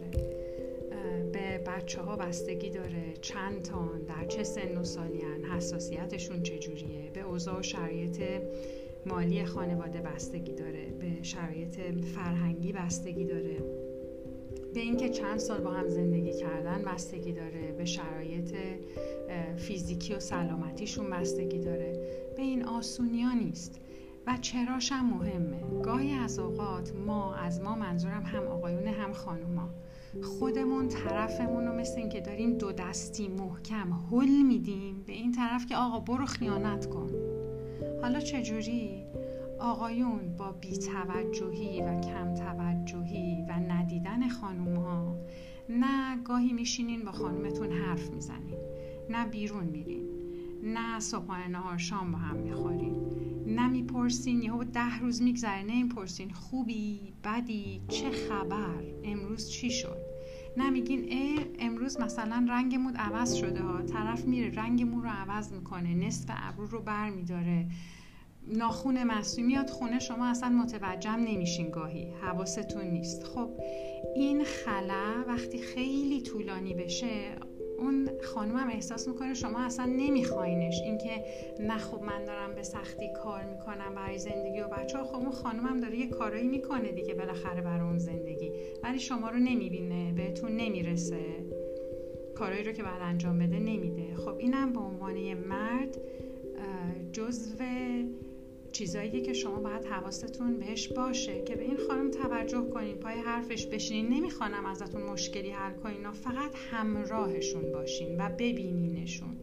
به 1.31 1.57
بچه 1.57 2.01
ها 2.01 2.15
بستگی 2.15 2.69
داره 2.69 3.13
چند 3.21 3.61
تان 3.61 4.01
در 4.07 4.25
چه 4.25 4.43
سن 4.43 4.77
و 4.77 4.83
سالین 4.83 5.45
حساسیتشون 5.45 6.43
چجوریه. 6.43 7.11
به 7.13 7.21
اوضاع 7.21 7.59
و 7.59 7.61
شرایط 7.61 8.21
مالی 9.05 9.45
خانواده 9.45 10.01
بستگی 10.01 10.53
داره. 10.53 10.85
به 10.99 11.23
شرایط 11.23 11.75
فرهنگی 12.15 12.73
بستگی 12.73 13.25
داره. 13.25 13.57
به 14.73 14.79
اینکه 14.79 15.09
چند 15.09 15.39
سال 15.39 15.61
با 15.61 15.71
هم 15.71 15.87
زندگی 15.87 16.33
کردن 16.33 16.81
بستگی 16.81 17.31
داره. 17.31 17.71
به 17.77 17.85
شرایط 17.85 18.55
فیزیکی 19.57 20.13
و 20.13 20.19
سلامتیشون 20.19 21.09
بستگی 21.09 21.59
داره. 21.59 21.93
به 22.35 22.41
این 22.41 22.65
آسونیا 22.65 23.33
نیست. 23.33 23.79
و 24.27 24.37
چراش 24.41 24.91
هم 24.91 25.05
مهمه. 25.05 25.81
گاهی 25.83 26.11
از 26.11 26.39
اوقات 26.39 26.93
ما 26.95 27.35
از 27.35 27.61
ما 27.61 27.75
منظورم 27.75 28.23
هم 28.23 28.43
آقایون 28.43 28.87
هم 28.87 29.13
خانوما. 29.13 29.69
خودمون 30.23 30.87
طرفمون 30.87 31.65
رو 31.65 31.73
مثل 31.73 31.97
اینکه 31.97 32.21
داریم 32.21 32.57
دو 32.57 32.71
دستی 32.71 33.27
محکم 33.27 33.93
حل 33.93 34.41
میدیم 34.41 35.03
به 35.07 35.13
این 35.13 35.31
طرف 35.31 35.65
که 35.65 35.75
آقا 35.75 35.99
برو 35.99 36.25
خیانت 36.25 36.89
کن. 36.89 37.09
حالا 38.01 38.19
چجوری؟ 38.19 39.05
آقایون 39.59 40.37
با 40.37 40.51
بیتوجهی 40.51 41.81
و 41.81 42.01
کم 42.01 42.33
توجهی 42.33 43.45
و 43.49 43.53
ندیدن 43.53 44.29
خانوم 44.29 44.75
ها 44.75 45.15
نه 45.69 46.23
گاهی 46.23 46.53
میشینین 46.53 47.05
با 47.05 47.11
خانومتون 47.11 47.71
حرف 47.71 48.09
می‌زنین 48.09 48.57
نه 49.09 49.27
بیرون 49.27 49.63
میرین 49.63 50.09
نه 50.63 50.99
صبحانه 50.99 51.47
نهار 51.47 51.77
شام 51.77 52.11
با 52.11 52.17
هم 52.17 52.35
می‌خورین. 52.35 52.95
نه 53.45 53.67
می‌پرسین 53.67 54.41
یهو 54.41 54.63
ده 54.63 54.99
روز 54.99 55.21
میگذره 55.21 55.63
نمی‌پرسین 55.63 56.29
خوبی؟ 56.29 57.13
بدی؟ 57.23 57.81
چه 57.87 58.09
خبر؟ 58.09 58.83
امروز 59.03 59.49
چی 59.49 59.69
شد؟ 59.69 59.97
نه 60.57 60.69
میگین 60.69 61.03
ای 61.03 61.39
امروز 61.59 61.99
مثلا 61.99 62.45
رنگ 62.49 62.75
مود 62.75 62.97
عوض 62.97 63.33
شده 63.33 63.59
ها. 63.59 63.81
طرف 63.81 64.25
میره 64.25 64.55
رنگ 64.55 64.83
مو 64.83 65.01
رو 65.01 65.09
عوض 65.09 65.51
می‌کنه. 65.53 65.95
نصف 65.95 66.25
ابرو 66.29 66.65
رو 66.65 66.81
بر 66.81 67.09
میداره. 67.09 67.67
ناخون 68.47 69.03
مصنوعی 69.03 69.47
میاد 69.47 69.69
خونه 69.69 69.99
شما 69.99 70.27
اصلا 70.27 70.49
متوجهم 70.49 71.19
نمیشین 71.19 71.69
گاهی. 71.69 72.11
حواستون 72.21 72.85
نیست. 72.85 73.23
خب 73.23 73.49
این 74.15 74.43
خلا 74.43 75.23
وقتی 75.27 75.57
خیلی 75.57 76.21
طولانی 76.21 76.73
بشه 76.73 77.35
اون 77.77 78.09
خانم 78.21 78.55
هم 78.55 78.69
احساس 78.69 79.07
می‌کنه 79.07 79.33
شما 79.33 79.59
اصلا 79.59 79.85
نمیخواینش. 79.85 80.81
اینکه 80.85 81.23
نه 81.59 81.77
خب 81.77 82.01
من 82.01 82.25
دارم 82.25 82.55
به 82.55 82.63
سختی 82.63 83.13
کار 83.23 83.43
می‌کنم 83.43 83.95
برای 83.95 84.17
زندگی 84.17 84.59
و 84.59 84.67
بچه 84.67 84.97
ها 84.97 85.03
خب 85.03 85.15
اون 85.15 85.31
خانم 85.31 85.65
هم 85.65 85.77
داره 85.79 85.97
یه 85.97 86.07
کارایی 86.07 86.47
می‌کنه 86.47 86.91
دیگه 86.91 87.13
بالاخره 87.13 87.61
برای 87.61 87.87
اون 87.87 87.97
زندگی. 87.97 88.51
ولی 88.83 88.99
شما 88.99 89.29
رو 89.29 89.37
نمی‌بینه 89.37 90.13
بهتون 90.13 90.51
نمی‌رسه. 90.51 91.45
کارایی 92.35 92.63
رو 92.63 92.71
که 92.71 92.83
بعد 92.83 93.01
انجام 93.01 93.39
بده 93.39 93.59
نمیده. 93.59 94.15
خب 94.15 94.37
اینم 94.37 94.73
به 94.73 94.79
عنوان 94.79 95.17
یه 95.17 95.35
مرد 95.35 95.97
جزو 97.11 97.55
چیزایی 98.75 99.21
که 99.21 99.33
شما 99.33 99.59
باید 99.59 99.85
حواستون 99.85 100.59
بهش 100.59 100.87
باشه 100.87 101.43
که 101.43 101.55
به 101.55 101.63
این 101.63 101.77
خانم 101.87 102.11
توجه 102.11 102.69
کنین 102.73 102.95
پای 102.95 103.13
حرفش 103.13 103.65
بشینین. 103.65 104.13
نمی‌خوانم 104.13 104.65
ازتون 104.65 105.01
مشکلی 105.01 105.49
حل 105.49 105.73
کنین 105.73 106.11
فقط 106.11 106.51
همراهشون 106.71 107.71
باشین 107.71 108.21
و 108.21 108.29
ببینینشون. 108.29 109.37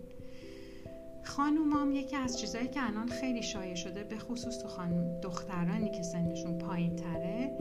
خانومام 1.25 1.93
یکی 1.93 2.17
از 2.17 2.41
چیزهایی 2.41 2.69
که 2.69 2.87
الان 2.89 3.09
خیلی 3.09 3.43
شایع 3.43 3.75
شده 3.75 4.05
به 4.05 4.19
خصوص 4.19 4.59
تو 4.59 4.69
خانم 4.69 5.21
دخترانی 5.21 5.91
که 5.91 6.03
سنشون 6.03 6.59
پایین 6.59 6.97
تره 6.97 7.59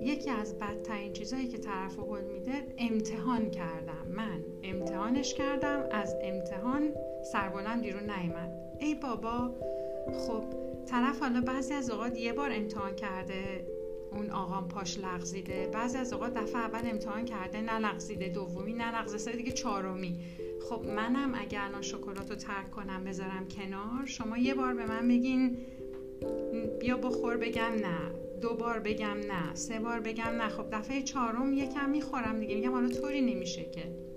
یکی 0.00 0.30
از 0.30 0.58
بدترین 0.58 1.12
چیزهایی 1.12 1.48
که 1.48 1.58
طرف 1.58 1.98
حل 1.98 2.24
میده 2.24 2.66
امتحان 2.78 3.50
کردم. 3.50 4.06
من 4.16 4.44
امتحانش 4.64 5.34
کردم 5.34 5.84
از 5.92 6.14
امتحان 6.22 6.94
سربلند 7.32 7.82
بیرون 7.82 8.10
نیامد 8.10 8.52
ای 8.78 8.94
بابا 8.94 9.54
خب 10.12 10.67
طرف 10.90 11.20
حالا 11.20 11.40
بعضی 11.40 11.74
از 11.74 11.90
اوقات 11.90 12.16
یه 12.16 12.32
بار 12.32 12.50
امتحان 12.52 12.94
کرده 12.94 13.66
اون 14.12 14.30
آقام 14.30 14.68
پاش 14.68 14.98
لغزیده. 14.98 15.70
بعضی 15.72 15.98
از 15.98 16.12
اوقات 16.12 16.34
دفعه 16.34 16.60
اول 16.60 16.80
امتحان 16.90 17.24
کرده 17.24 17.60
نلغزیده 17.60 18.28
دومی 18.28 18.72
نلغزیده 18.72 19.36
دیگه 19.36 19.52
چهارمی. 19.52 20.20
خب 20.68 20.84
منم 20.86 21.34
اگر 21.34 21.60
الان 21.60 21.82
شکلات 21.82 22.30
رو 22.30 22.36
ترک 22.36 22.70
کنم 22.70 23.04
بذارم 23.04 23.48
کنار 23.48 24.06
شما 24.06 24.38
یه 24.38 24.54
بار 24.54 24.74
به 24.74 24.86
من 24.86 25.08
بگین 25.08 25.56
بیا 26.80 26.96
بخور 26.96 27.36
بگم 27.36 27.72
نه 27.72 27.98
دو 28.40 28.54
بار 28.54 28.78
بگم 28.78 29.16
نه 29.28 29.54
سه 29.54 29.80
بار 29.80 30.00
بگم 30.00 30.24
نه. 30.24 30.48
خب 30.48 30.64
دفعه 30.72 31.02
چهارم 31.02 31.52
یکم 31.52 31.90
می‌خورم 31.90 32.40
دیگه. 32.40 32.54
میگم 32.54 32.72
حالا 32.72 32.88
طوری 32.88 33.20
نمیشه 33.20 33.64
که. 33.64 34.07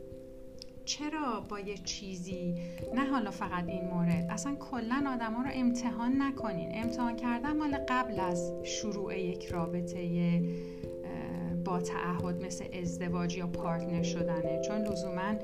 چرا 0.85 1.45
با 1.49 1.59
یه 1.59 1.77
چیزی؟ 1.77 2.55
نه 2.95 3.05
حالا 3.05 3.31
فقط 3.31 3.69
این 3.69 3.85
مورد. 3.85 4.27
اصلا 4.29 4.55
کلا 4.55 5.03
آدم 5.13 5.33
ها 5.33 5.43
رو 5.43 5.49
امتحان 5.53 6.21
نکنین. 6.21 6.69
امتحان 6.73 7.15
کردن 7.15 7.57
مال 7.57 7.77
قبل 7.89 8.19
از 8.19 8.53
شروع 8.63 9.19
یک 9.19 9.45
رابطه 9.45 10.41
با 11.65 11.79
تعهد 11.79 12.45
مثل 12.45 12.65
ازدواج 12.81 13.37
یا 13.37 13.47
پارتنر 13.47 14.03
شدنه. 14.03 14.61
چون 14.61 14.77
لزوما 14.77 15.35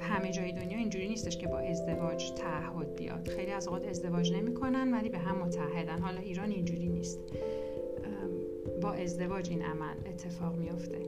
همه 0.00 0.30
جای 0.30 0.52
دنیا 0.52 0.78
اینجوری 0.78 1.08
نیستش 1.08 1.36
که 1.36 1.46
با 1.46 1.58
ازدواج 1.58 2.30
تعهد 2.30 2.94
بیاد. 2.96 3.28
خیلی 3.28 3.50
از 3.50 3.68
اوقات 3.68 3.86
ازدواج 3.86 4.32
نمی‌کنن 4.32 4.94
ولی 4.94 5.08
به 5.08 5.18
هم 5.18 5.38
متحدن. 5.38 5.98
حالا 5.98 6.20
ایران 6.20 6.50
اینجوری 6.50 6.88
نیست. 6.88 7.20
با 8.82 8.92
ازدواج 8.92 9.50
این 9.50 9.62
عمل 9.62 9.94
اتفاق 10.06 10.56
میافته. 10.56 10.98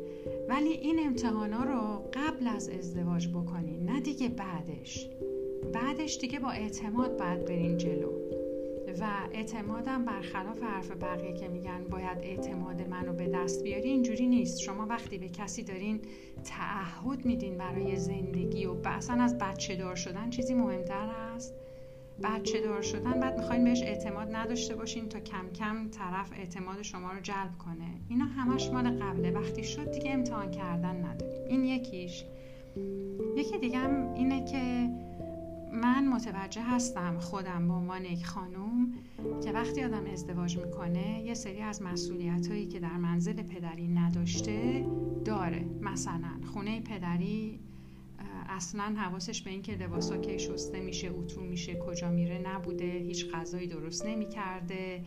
ولی 0.48 0.68
این 0.68 1.00
امتحان 1.06 1.52
ها 1.52 1.64
رو 1.64 2.10
قبل 2.12 2.48
از 2.48 2.68
ازدواج 2.68 3.28
بکنین 3.28 3.90
نه 3.90 4.00
دیگه 4.00 4.28
بعدش. 4.28 5.08
بعدش 5.74 6.18
دیگه 6.18 6.38
با 6.38 6.50
اعتماد 6.50 7.16
بعد 7.16 7.44
برین 7.44 7.76
جلو. 7.76 8.12
و 9.00 9.06
اعتمادم 9.32 10.04
برخلاف 10.04 10.62
حرف 10.62 10.90
بقیه 10.90 11.32
که 11.32 11.48
میگن 11.48 11.84
باید 11.90 12.18
اعتماد 12.22 12.88
منو 12.88 13.12
به 13.12 13.26
دست 13.26 13.62
بیاری 13.62 13.88
اینجوری 13.88 14.26
نیست. 14.26 14.60
شما 14.60 14.86
وقتی 14.86 15.18
به 15.18 15.28
کسی 15.28 15.62
دارین 15.62 16.00
تعهد 16.44 17.24
میدین 17.24 17.58
برای 17.58 17.96
زندگی 17.96 18.66
و 18.66 18.76
اصلا 18.84 19.22
از 19.22 19.38
بچه 19.38 19.76
دار 19.76 19.94
شدن 19.94 20.30
چیزی 20.30 20.54
مهمتر 20.54 21.06
هست. 21.06 21.54
بچه 22.22 22.60
دار 22.60 22.82
شدن؟ 22.82 23.20
بعد 23.20 23.38
می‌خواین 23.38 23.64
بهش 23.64 23.82
اعتماد 23.82 24.36
نداشته 24.36 24.76
باشین 24.76 25.08
تا 25.08 25.20
کم 25.20 25.50
کم 25.54 25.88
طرف 25.88 26.32
اعتماد 26.32 26.82
شما 26.82 27.12
رو 27.12 27.20
جلب 27.20 27.58
کنه. 27.58 28.00
اینا 28.08 28.24
همش 28.24 28.70
مال 28.70 28.90
قبله. 28.90 29.30
وقتی 29.30 29.64
شد 29.64 29.90
دیگه 29.90 30.10
امتحان 30.10 30.50
کردن 30.50 31.04
نداریم. 31.04 31.46
این 31.48 31.64
یکیش. 31.64 32.24
یکی 33.36 33.58
دیگه 33.58 33.78
هم 33.78 34.14
اینه 34.14 34.44
که 34.44 34.90
من 35.72 36.08
متوجه 36.08 36.62
هستم 36.62 37.18
خودم 37.18 37.68
به 37.68 37.74
عنوان 37.74 38.04
یک 38.04 38.26
خانوم 38.26 38.94
که 39.44 39.52
وقتی 39.52 39.84
آدم 39.84 40.06
ازدواج 40.12 40.58
می‌کنه 40.58 41.22
یه 41.22 41.34
سری 41.34 41.60
از 41.60 41.82
مسئولیت 41.82 42.46
هایی 42.46 42.66
که 42.66 42.80
در 42.80 42.96
منزل 42.96 43.42
پدری 43.42 43.88
نداشته 43.88 44.86
داره. 45.24 45.64
مثلا 45.80 46.40
خونه 46.52 46.80
پدری 46.80 47.60
اصلا 48.56 48.94
حواسش 48.98 49.42
به 49.42 49.50
اینکه 49.50 49.72
لباسا 49.72 50.16
کی 50.16 50.38
شسته 50.38 50.80
میشه 50.80 51.10
اتو 51.10 51.40
میشه 51.40 51.74
کجا 51.74 52.10
میره 52.10 52.38
نبوده 52.38 52.84
هیچ 52.84 53.30
غذایی 53.32 53.66
درست 53.66 54.06
نمی‌کرده 54.06 55.00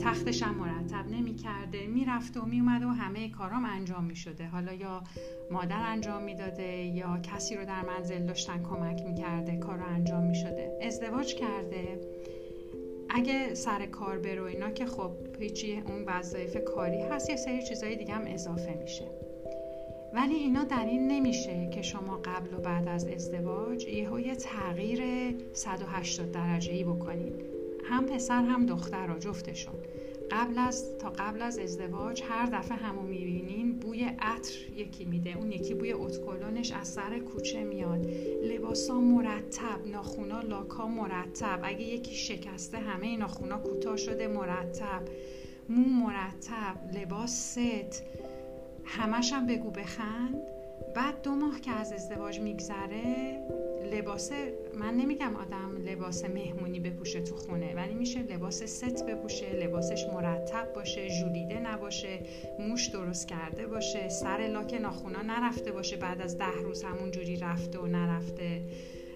تختش 0.00 0.42
هم 0.42 0.54
مرتب 0.54 1.08
نمی‌کرده 1.10 1.86
می‌رفته 1.86 2.40
و 2.40 2.44
میومده 2.44 2.86
و 2.86 2.88
همه 2.88 3.28
کارام 3.30 3.64
انجام 3.64 4.04
می‌شده. 4.04 4.46
حالا 4.46 4.72
یا 4.72 5.02
مادر 5.50 5.82
انجام 5.82 6.22
می‌داده 6.22 6.72
یا 6.72 7.18
کسی 7.18 7.54
رو 7.56 7.64
در 7.64 7.82
منزل 7.82 8.26
داشتن 8.26 8.62
کمک 8.62 9.02
می‌کرده 9.02 9.56
کار 9.56 9.80
انجام 9.80 10.24
می‌شده. 10.26 10.78
ازدواج 10.82 11.34
کرده. 11.34 12.00
اگه 13.10 13.54
سر 13.54 13.86
کار 13.86 14.18
برو 14.18 14.44
اینا 14.44 14.70
که 14.70 14.86
خب 14.86 15.12
هیچی 15.40 15.80
اون 15.80 16.04
وظایف 16.06 16.56
کاری 16.64 17.02
هست 17.02 17.30
یه 17.30 17.36
سری 17.36 17.62
چیزای 17.62 17.96
دیگه 17.96 18.14
هم 18.14 18.22
اضافه 18.26 18.74
میشه. 18.82 19.27
ولی 20.14 20.34
اینا 20.34 20.64
دلیل 20.64 21.00
نمیشه 21.00 21.70
که 21.72 21.82
شما 21.82 22.16
قبل 22.16 22.54
و 22.54 22.58
بعد 22.60 22.88
از 22.88 23.06
ازدواج 23.06 23.84
یهو 23.84 24.20
یه 24.20 24.34
تغییر 24.34 25.02
180 25.52 26.32
درجه 26.32 26.72
ای 26.72 26.84
بکنید 26.84 27.58
هم 27.84 28.06
پسر 28.06 28.42
هم 28.42 28.66
دختر 28.66 29.06
را 29.06 29.18
جفتشون. 29.18 29.74
قبل 30.30 30.58
از 30.58 30.98
تا 30.98 31.10
قبل 31.10 31.42
از 31.42 31.58
ازدواج 31.58 32.22
هر 32.28 32.46
دفعه 32.46 32.78
همو 32.78 33.02
می‌بینین 33.02 33.72
بوی 33.72 34.04
عطر 34.04 34.54
یکی 34.76 35.04
میده. 35.04 35.36
اون 35.36 35.52
یکی 35.52 35.74
بوی 35.74 35.92
اتکلونش 35.92 36.72
از 36.72 36.88
سر 36.88 37.18
کوچه 37.18 37.64
میاد. 37.64 38.06
لباسا 38.42 39.00
مرتب 39.00 39.86
ناخونا 39.92 40.40
لاکا 40.40 40.88
مرتب. 40.88 41.60
اگه 41.62 41.82
یکی 41.82 42.14
شکسته 42.14 42.78
همه 42.78 43.16
ناخونا 43.16 43.58
کوتاه 43.58 43.96
شده 43.96 44.28
مرتب. 44.28 45.02
مو 45.68 45.84
مرتب 45.84 46.98
لباس 46.98 47.58
ست. 47.58 48.02
همش 48.88 49.32
هم 49.32 49.46
بگو 49.46 49.70
بخند. 49.70 50.34
بعد 50.94 51.22
دو 51.22 51.30
ماه 51.30 51.60
که 51.60 51.70
از 51.70 51.92
ازدواج 51.92 52.40
میگذره 52.40 53.38
لباس 53.92 54.32
من 54.74 54.94
نمیگم 54.94 55.36
آدم 55.36 55.76
لباس 55.84 56.24
مهمونی 56.24 56.80
بپوشه 56.80 57.20
تو 57.20 57.36
خونه 57.36 57.74
ولی 57.74 57.94
میشه 57.94 58.22
لباس 58.22 58.62
ست 58.62 59.06
بپوشه 59.06 59.52
لباسش 59.52 60.06
مرتب 60.14 60.72
باشه 60.72 61.08
ژولیده 61.08 61.60
نباشه 61.60 62.20
موش 62.58 62.86
درست 62.86 63.28
کرده 63.28 63.66
باشه 63.66 64.08
سر 64.08 64.48
لاک 64.52 64.74
ناخونا 64.74 65.22
نرفته 65.22 65.72
باشه 65.72 65.96
بعد 65.96 66.22
از 66.22 66.38
ده 66.38 66.62
روز 66.62 66.82
همون 66.82 67.10
جوری 67.10 67.36
رفته 67.36 67.78
و 67.78 67.86
نرفته. 67.86 68.62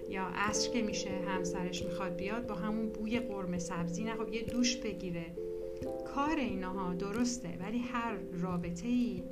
یا 0.09 0.23
عصر 0.35 0.71
که 0.71 0.83
میشه 0.83 1.11
همسرش 1.11 1.85
می‌خواد 1.85 2.17
بیاد 2.17 2.47
با 2.47 2.55
همون 2.55 2.89
بوی 2.89 3.19
قرمه 3.21 3.59
سبزی 3.59 4.05
نه 4.05 4.15
خب 4.15 4.33
یه 4.33 4.43
دوش 4.43 4.77
بگیره. 4.77 5.27
کار 6.15 6.37
اینها 6.37 6.95
درسته 6.95 7.49
ولی 7.61 7.79
هر 7.79 8.15
رابطه 8.33 8.89
ای 8.89 9.23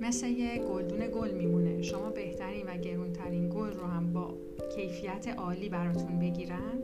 مثل 0.00 0.26
یه 0.26 0.58
گلدون 0.58 1.08
گل 1.14 1.30
میمونه. 1.30 1.82
شما 1.82 2.10
بهترین 2.10 2.66
و 2.66 2.76
گرونترین 2.76 3.48
گل 3.48 3.72
رو 3.72 3.84
هم 3.84 4.12
با 4.12 4.34
کیفیت 4.76 5.28
عالی 5.28 5.68
براتون 5.68 6.18
بگیرن. 6.18 6.82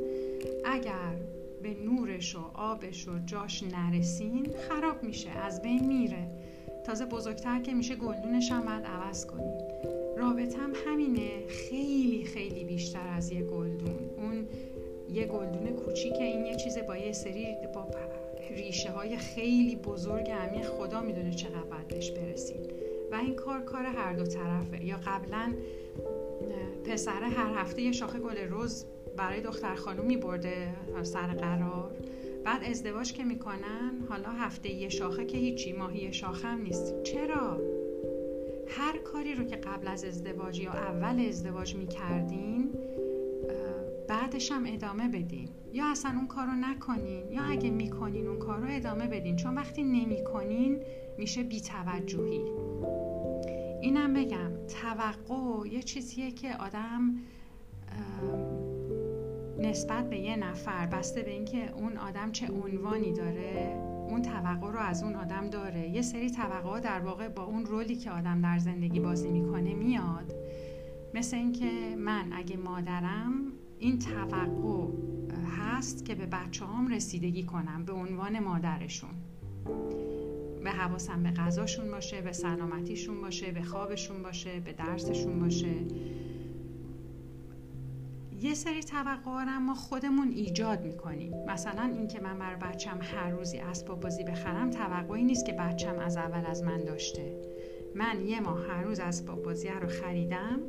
اگر 0.65 1.17
به 1.63 1.75
نورش 1.85 2.37
و 2.37 2.39
آبش 2.55 3.09
و 3.09 3.19
جاش 3.27 3.63
نرسین 3.63 4.47
خراب 4.69 5.03
میشه 5.03 5.31
از 5.31 5.63
بین 5.63 5.87
میره. 5.87 6.27
تازه 6.87 7.07
بزرگتر 7.07 7.61
که 7.61 7.75
میشه 7.75 7.97
گلدونش 7.97 8.51
هم 8.51 8.61
باید 8.61 8.85
عوض 8.85 9.27
کنید 9.27 9.65
رابطه 10.17 10.59
هم 10.59 10.73
همینه. 10.87 11.47
خیلی 11.49 12.25
خیلی 12.25 12.65
بیشتر 12.65 13.09
از 13.17 13.33
یه 13.33 13.43
گلدون. 13.43 13.99
اون 14.17 14.47
یه 15.13 15.27
گلدون 15.27 15.73
کوچیک 15.73 16.13
این 16.21 16.47
یه 16.47 16.57
چیز 16.57 16.79
با 16.79 16.97
یه 16.97 17.13
سری 17.13 17.47
با 17.75 17.87
ریشه 18.51 18.91
های 18.91 19.17
خیلی 19.17 19.77
بزرگ 19.77 20.31
همی 20.31 20.63
خدا 20.63 21.01
می‌دونه 21.01 21.35
چقدر 21.35 21.85
بهش 21.89 22.11
برسید. 22.11 22.84
و 23.13 23.15
این 23.15 23.35
کار 23.35 23.61
کار 23.61 23.85
هر 23.85 24.13
دو 24.13 24.25
طرفه. 24.25 24.85
یا 24.85 24.97
قبلا 25.07 25.55
پسر 26.85 27.23
هر 27.23 27.61
هفته 27.61 27.83
یه 27.83 27.93
شاخه 27.93 28.19
گل 28.19 28.39
روز 28.39 28.85
برای 29.17 29.41
دختر 29.41 29.75
خانوم 29.75 30.07
می 30.07 30.17
برده 30.17 30.69
سر 31.03 31.27
قرار. 31.27 31.91
بعد 32.45 32.65
ازدواج 32.65 33.13
که 33.13 33.25
می‌کنن 33.25 34.05
حالا 34.09 34.29
هفته 34.29 34.69
یه 34.69 34.89
شاخه 34.89 35.27
که 35.27 35.37
هیچی 35.37 35.73
ماهی 35.73 35.99
یه 35.99 36.13
شاخه 36.13 36.49
هم 36.49 36.63
نیست. 36.63 37.03
چرا؟ 37.03 37.61
هر 38.69 38.99
کاری 38.99 39.35
رو 39.35 39.45
که 39.45 39.57
قبل 39.57 39.89
از 39.89 40.05
ازدواج 40.05 40.61
یا 40.61 40.73
اول 40.73 41.27
ازدواج 41.29 41.75
می‌کردین 41.77 42.73
بعدش 44.15 44.53
هم 44.53 44.63
ادامه 44.67 45.09
بدین. 45.09 45.49
یا 45.73 45.91
اصلا 45.91 46.11
اون 46.17 46.27
کار 46.27 46.47
رو 46.47 46.53
نکنین 46.53 47.33
یا 47.33 47.43
اگه 47.43 47.71
می‌کنین 47.71 48.27
اون 48.27 48.39
کار 48.39 48.59
رو 48.59 48.67
ادامه 48.71 49.07
بدین. 49.07 49.37
چون 49.37 49.55
وقتی 49.55 49.83
نمی‌کنین 49.83 50.81
میشه 51.19 51.43
بیتوجهی. 51.43 52.45
اینم 53.83 54.15
بگم 54.15 54.51
توقع 54.67 55.69
یه 55.69 55.83
چیزیه 55.83 56.31
که 56.31 56.57
آدم 56.57 57.15
نسبت 59.59 60.11
به 60.11 60.19
یه 60.19 60.37
نفر 60.37 60.87
بسته 60.87 61.23
به 61.23 61.31
اینکه 61.31 61.73
اون 61.73 61.97
آدم 61.97 62.33
چه 62.33 62.47
عنوانی 62.53 63.13
داره 63.13 63.81
اون 64.09 64.23
توقع 64.23 64.73
رو 64.73 64.79
از 64.79 65.03
اون 65.03 65.15
آدم 65.15 65.51
داره. 65.51 65.89
یه 65.89 66.03
سری 66.03 66.31
توقع 66.31 66.81
در 66.81 67.01
واقع 67.01 67.29
با 67.29 67.45
اون 67.45 67.67
رولی 67.67 67.97
که 67.97 68.11
آدم 68.11 68.41
در 68.41 68.59
زندگی 68.59 69.01
بازی 69.01 69.29
می‌کنه 69.29 69.75
میاد. 69.75 70.35
مثل 71.15 71.37
اینکه 71.37 71.97
من 71.99 72.33
اگه 72.33 72.57
مادرم 72.57 73.54
این 73.85 73.99
توقع 73.99 74.87
هست 75.59 76.05
که 76.05 76.15
به 76.15 76.27
بچه 76.27 76.65
هام 76.65 76.89
رسیدگی 76.89 77.43
کنم 77.43 77.85
به 77.85 77.93
عنوان 77.93 78.39
مادرشون. 78.39 79.11
به 80.65 80.71
حواسم 80.71 81.23
به 81.23 81.31
غذاشون 81.31 81.91
باشه 81.91 82.21
به 82.21 82.33
سلامتیشون 82.33 83.21
باشه 83.21 83.53
به 83.53 83.63
خوابشون 83.63 84.23
باشه 84.23 84.61
به 84.61 84.73
درسشون 84.73 85.39
باشه. 85.39 85.75
یه 88.41 88.55
سری 88.55 88.83
توقع 88.83 89.59
ما 89.59 89.75
خودمون 89.75 90.29
ایجاد 90.29 90.85
می‌کنیم. 90.85 91.33
مثلا 91.49 91.83
اینکه 91.95 92.21
من 92.21 92.39
بر 92.39 92.55
بچم 92.55 92.99
هر 93.03 93.31
روزی 93.31 93.59
اسباب 93.59 94.01
بازی 94.01 94.25
بخرم 94.25 94.71
توقعی 94.71 95.25
نیست 95.25 95.47
که 95.47 95.53
بچم 95.53 95.99
از 95.99 96.17
اول 96.17 96.47
از 96.47 96.63
من 96.63 96.85
داشته. 96.85 97.37
من 97.95 98.27
یه 98.27 98.41
ماه 98.41 98.67
هر 98.67 98.83
روز 98.83 99.01
اسباب 99.01 99.43
بازی 99.43 99.69
رو 99.69 99.89
خریدم 99.89 100.61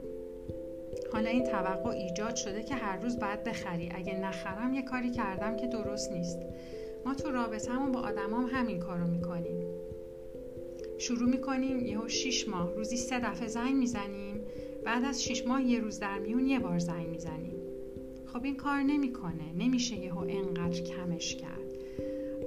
حالا 1.15 1.29
این 1.29 1.43
توقع 1.43 1.89
ایجاد 1.89 2.35
شده 2.35 2.63
که 2.63 2.75
هر 2.75 2.97
روز 2.97 3.19
باید 3.19 3.43
بخری. 3.43 3.89
اگه 3.95 4.19
نخرم 4.19 4.73
یه 4.73 4.81
کاری 4.81 5.11
کردم 5.11 5.55
که 5.55 5.67
درست 5.67 6.11
نیست. 6.11 6.39
ما 7.05 7.13
تو 7.13 7.31
رابطهمون 7.31 7.91
با 7.91 7.99
آدمام 7.99 8.49
همین 8.51 8.79
کارو 8.79 9.07
می‌کنیم. 9.07 9.67
شروع 10.97 11.29
می‌کنیم 11.29 11.85
یهو 11.85 12.07
شیش 12.07 12.47
ماه 12.47 12.73
روزی 12.73 12.97
سه 12.97 13.19
دفعه 13.19 13.47
زنگ 13.47 13.75
می‌زنیم. 13.75 14.41
بعد 14.85 15.05
از 15.05 15.23
شیش 15.23 15.47
ماه 15.47 15.63
یه 15.63 15.79
روز 15.79 15.99
در 15.99 16.19
میون 16.19 16.45
یه 16.45 16.59
بار 16.59 16.79
زنگ 16.79 17.07
می‌زنیم. 17.07 17.55
خب 18.25 18.43
این 18.43 18.55
کار 18.55 18.81
نمی‌کنه. 18.81 19.53
نمیشه 19.57 19.95
یهو 19.95 20.19
انقدر 20.19 20.81
کمش 20.81 21.35
کرد. 21.35 21.77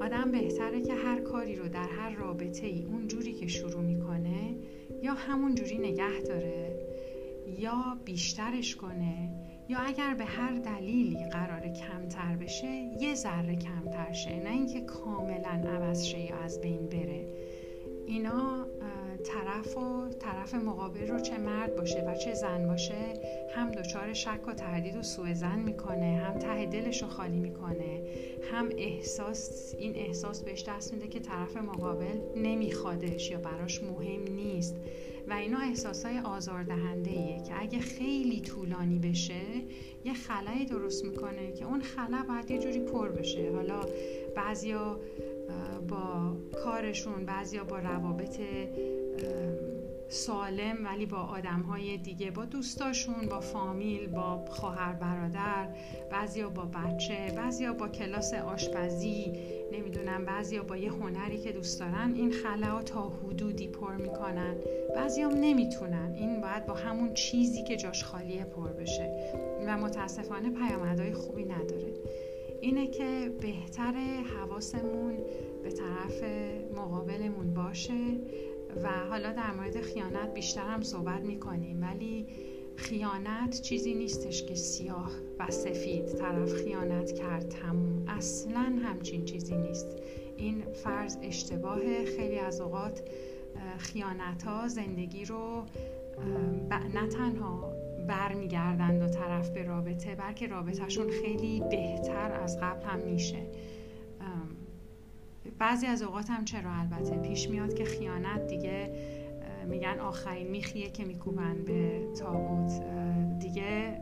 آدم 0.01 0.31
بهتره 0.33 0.83
که 0.83 0.95
هر 0.95 1.21
کاری 1.21 1.57
رو 1.57 1.69
در 1.69 1.89
هر 1.89 2.17
رابطه 2.17 2.67
ای 2.67 2.85
اون 2.85 3.09
جوری 3.09 3.33
که 3.33 3.47
شروع 3.47 3.83
می‌کنه 3.83 4.55
یا 5.03 5.13
همون 5.13 5.55
جوری 5.55 5.79
نگه 5.79 6.21
داره 6.21 6.78
یا 7.59 7.99
بیشترش 8.05 8.77
کنه 8.77 9.31
یا 9.69 9.79
اگر 9.79 10.15
به 10.15 10.25
هر 10.25 10.53
دلیلی 10.53 11.29
قرار 11.29 11.61
کمتر 11.61 12.37
بشه 12.37 12.91
یه 13.01 13.15
ذره 13.15 13.57
کمتر 13.57 14.13
شه. 14.13 14.37
نه 14.37 14.51
اینکه 14.51 14.81
کاملا 14.81 15.71
عوض 15.71 16.05
شه 16.05 16.19
یا 16.19 16.37
از 16.37 16.61
بین 16.61 16.87
بره. 16.87 17.27
اینا 18.07 18.67
طرف 19.25 19.77
و 19.77 20.09
طرف 20.09 20.55
مقابل 20.55 21.09
رو 21.09 21.21
چه 21.21 21.39
مرد 21.39 21.77
باشه 21.77 22.05
و 22.07 22.15
چه 22.15 22.35
زن 22.35 22.67
باشه 22.67 23.15
هم 23.55 23.71
دچار 23.71 24.13
شک 24.13 24.49
و 24.49 24.53
تردید 24.53 24.97
و 24.97 25.03
سوء 25.03 25.35
زن 25.35 25.59
می‌کنه 25.59 26.17
هم 26.17 26.39
ته 26.39 26.67
دلش 26.67 27.03
رو 27.03 27.09
خالی 27.09 27.39
می‌کنه 27.39 28.03
هم 28.53 28.69
احساس 28.79 29.75
این 29.79 29.97
احساس 29.97 30.43
بهش 30.43 30.65
دست 30.69 30.93
میده 30.93 31.09
که 31.09 31.21
طرف 31.21 31.57
مقابل 31.57 32.19
نمیخوادش 32.37 33.31
یا 33.31 33.39
براش 33.39 33.83
مهم 33.83 34.23
نیست. 34.35 34.77
و 35.29 35.33
اینا 35.33 35.59
احساسای 35.59 36.19
آزاردهنده 36.19 37.11
ایه 37.11 37.43
که 37.43 37.63
اگه 37.63 37.79
خیلی 37.79 38.41
طولانی 38.41 38.99
بشه 38.99 39.41
یه 40.05 40.15
خلایی 40.15 40.65
درست 40.65 41.05
می‌کنه 41.05 41.53
که 41.53 41.65
اون 41.65 41.81
خلا 41.81 42.25
باید 42.29 42.51
یه 42.51 42.59
جوری 42.59 42.81
پر 42.81 43.09
بشه. 43.09 43.51
حالا 43.55 43.81
بعضیا 44.37 45.01
با 45.89 46.37
کارشون 46.65 47.25
بعضیا 47.25 47.65
با 47.65 47.79
روابط 47.79 48.41
سالم 50.09 50.85
ولی 50.85 51.07
با 51.07 51.17
آدم 51.17 51.61
های 51.61 51.97
دیگه 51.97 52.31
با 52.31 52.45
دوستاشون 52.45 53.29
با 53.31 53.41
فامیل 53.41 54.07
با 54.07 54.45
خواهر 54.51 54.93
برادر 54.93 55.69
بعضیا 56.11 56.51
با 56.51 56.65
بچه 56.65 57.33
بعضیا 57.37 57.73
با 57.73 57.89
کلاس 57.89 58.35
آشپزی 58.35 59.33
نمی‌دونم 59.73 60.25
بعضیا 60.25 60.63
با 60.63 60.77
یه 60.77 60.93
هنری 60.93 61.39
که 61.39 61.53
دوست 61.53 61.81
دارن 61.81 62.13
این 62.15 62.33
خلا 62.33 62.83
تا 62.83 63.09
حدودی 63.09 63.69
پر 63.69 63.97
می‌کنن. 63.97 64.55
بعضیام 64.95 65.33
نمی‌تونن. 65.33 66.15
این 66.15 66.41
باید 66.41 66.67
با 66.67 66.75
همون 66.75 67.15
چیزی 67.15 67.63
که 67.63 67.77
جاش 67.77 68.05
خالیه 68.05 68.45
پر 68.45 68.69
بشه. 68.69 69.35
و 69.67 69.77
متاسفانه 69.77 70.51
پیامدهای 70.51 71.13
خوبی 71.13 71.45
نداره. 71.45 71.95
اینه 72.61 72.87
که 72.87 73.33
بهتره 73.41 74.23
حواسمون 74.37 75.15
به 75.63 75.71
طرف 75.71 76.23
مقابلمون 76.77 77.55
باشه. 77.55 78.19
و 78.83 78.89
حالا 79.11 79.33
در 79.33 79.53
مورد 79.53 79.81
خیانت 79.81 80.35
بیشتر 80.35 80.67
هم 80.67 80.83
صحبت 80.83 81.21
می‌کنیم. 81.21 81.83
ولی 81.83 82.27
خیانت 82.77 83.61
چیزی 83.61 83.95
نیستش 83.95 84.43
که 84.43 84.55
سیاه 84.55 85.11
و 85.39 85.51
سفید 85.51 86.07
طرف 86.07 86.53
خیانت 86.53 87.13
کرد. 87.13 87.49
تموم. 87.49 88.05
اصلا 88.09 88.79
همچین 88.85 89.25
چیزی 89.25 89.57
نیست. 89.57 89.97
این 90.37 90.65
فرض 90.73 91.17
اشتباه 91.23 92.05
خیلی 92.05 92.39
از 92.39 92.61
اوقات 92.61 93.03
خیانت 93.79 94.43
ها 94.43 94.69
زندگی 94.69 95.25
رو 95.25 95.65
نه 96.95 97.07
تنها 97.07 97.73
برمیگردند 98.09 99.03
و 99.03 99.09
طرف 99.09 99.51
به 99.51 99.63
رابطه 99.63 100.15
بلکه 100.15 100.47
رابطهشون 100.47 101.11
خیلی 101.11 101.61
بهتر 101.71 102.33
از 102.33 102.61
قبل 102.61 102.85
هم 102.85 102.99
میشه. 102.99 103.39
بعضی 105.59 105.87
از 105.87 106.03
اوقات 106.03 106.31
هم 106.31 106.45
چرا؟ 106.45 106.73
البته 106.73 107.17
پیش 107.17 107.51
میاد 107.51 107.75
که 107.75 107.85
خیانت 107.85 108.47
دیگه 108.47 108.93
میگن 109.69 109.99
آخرین 110.01 110.49
میخیه 110.49 110.91
که 110.91 111.05
میکوبن 111.05 111.65
به 111.65 112.09
تابوت. 112.19 112.83
دیگه 113.39 114.01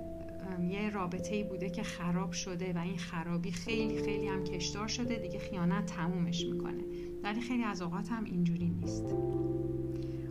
یه 0.71 0.91
رابطه 0.91 1.35
ای 1.35 1.45
بوده 1.45 1.71
که 1.71 1.83
خراب 1.83 2.33
شده 2.33 2.73
و 2.73 2.79
این 2.79 2.99
خرابی 2.99 3.51
خیلی 3.51 4.03
خیلی 4.03 4.27
هم 4.29 4.45
کشدار 4.45 4.89
شده 4.89 5.15
دیگه 5.15 5.39
خیانت 5.39 5.87
تمومش 5.87 6.47
می‌کنه. 6.47 6.85
ولی 7.23 7.41
خیلی 7.41 7.63
از 7.63 7.83
اوقات 7.83 8.09
هم 8.09 8.25
اینجوری 8.25 8.69
نیست. 8.69 9.15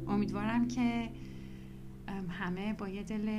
امیدوارم 0.08 0.68
که 0.68 1.10
همه 2.30 2.74
با 2.74 2.90
یه 2.90 3.04
دل 3.04 3.30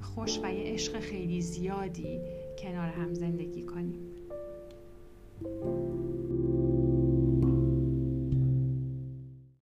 خوش 0.00 0.40
و 0.42 0.52
یه 0.52 0.72
عشق 0.72 1.00
خیلی 1.00 1.40
زیادی 1.42 2.20
کنار 2.58 2.88
هم 2.88 3.14
زندگی 3.14 3.62
کنیم. 3.62 3.98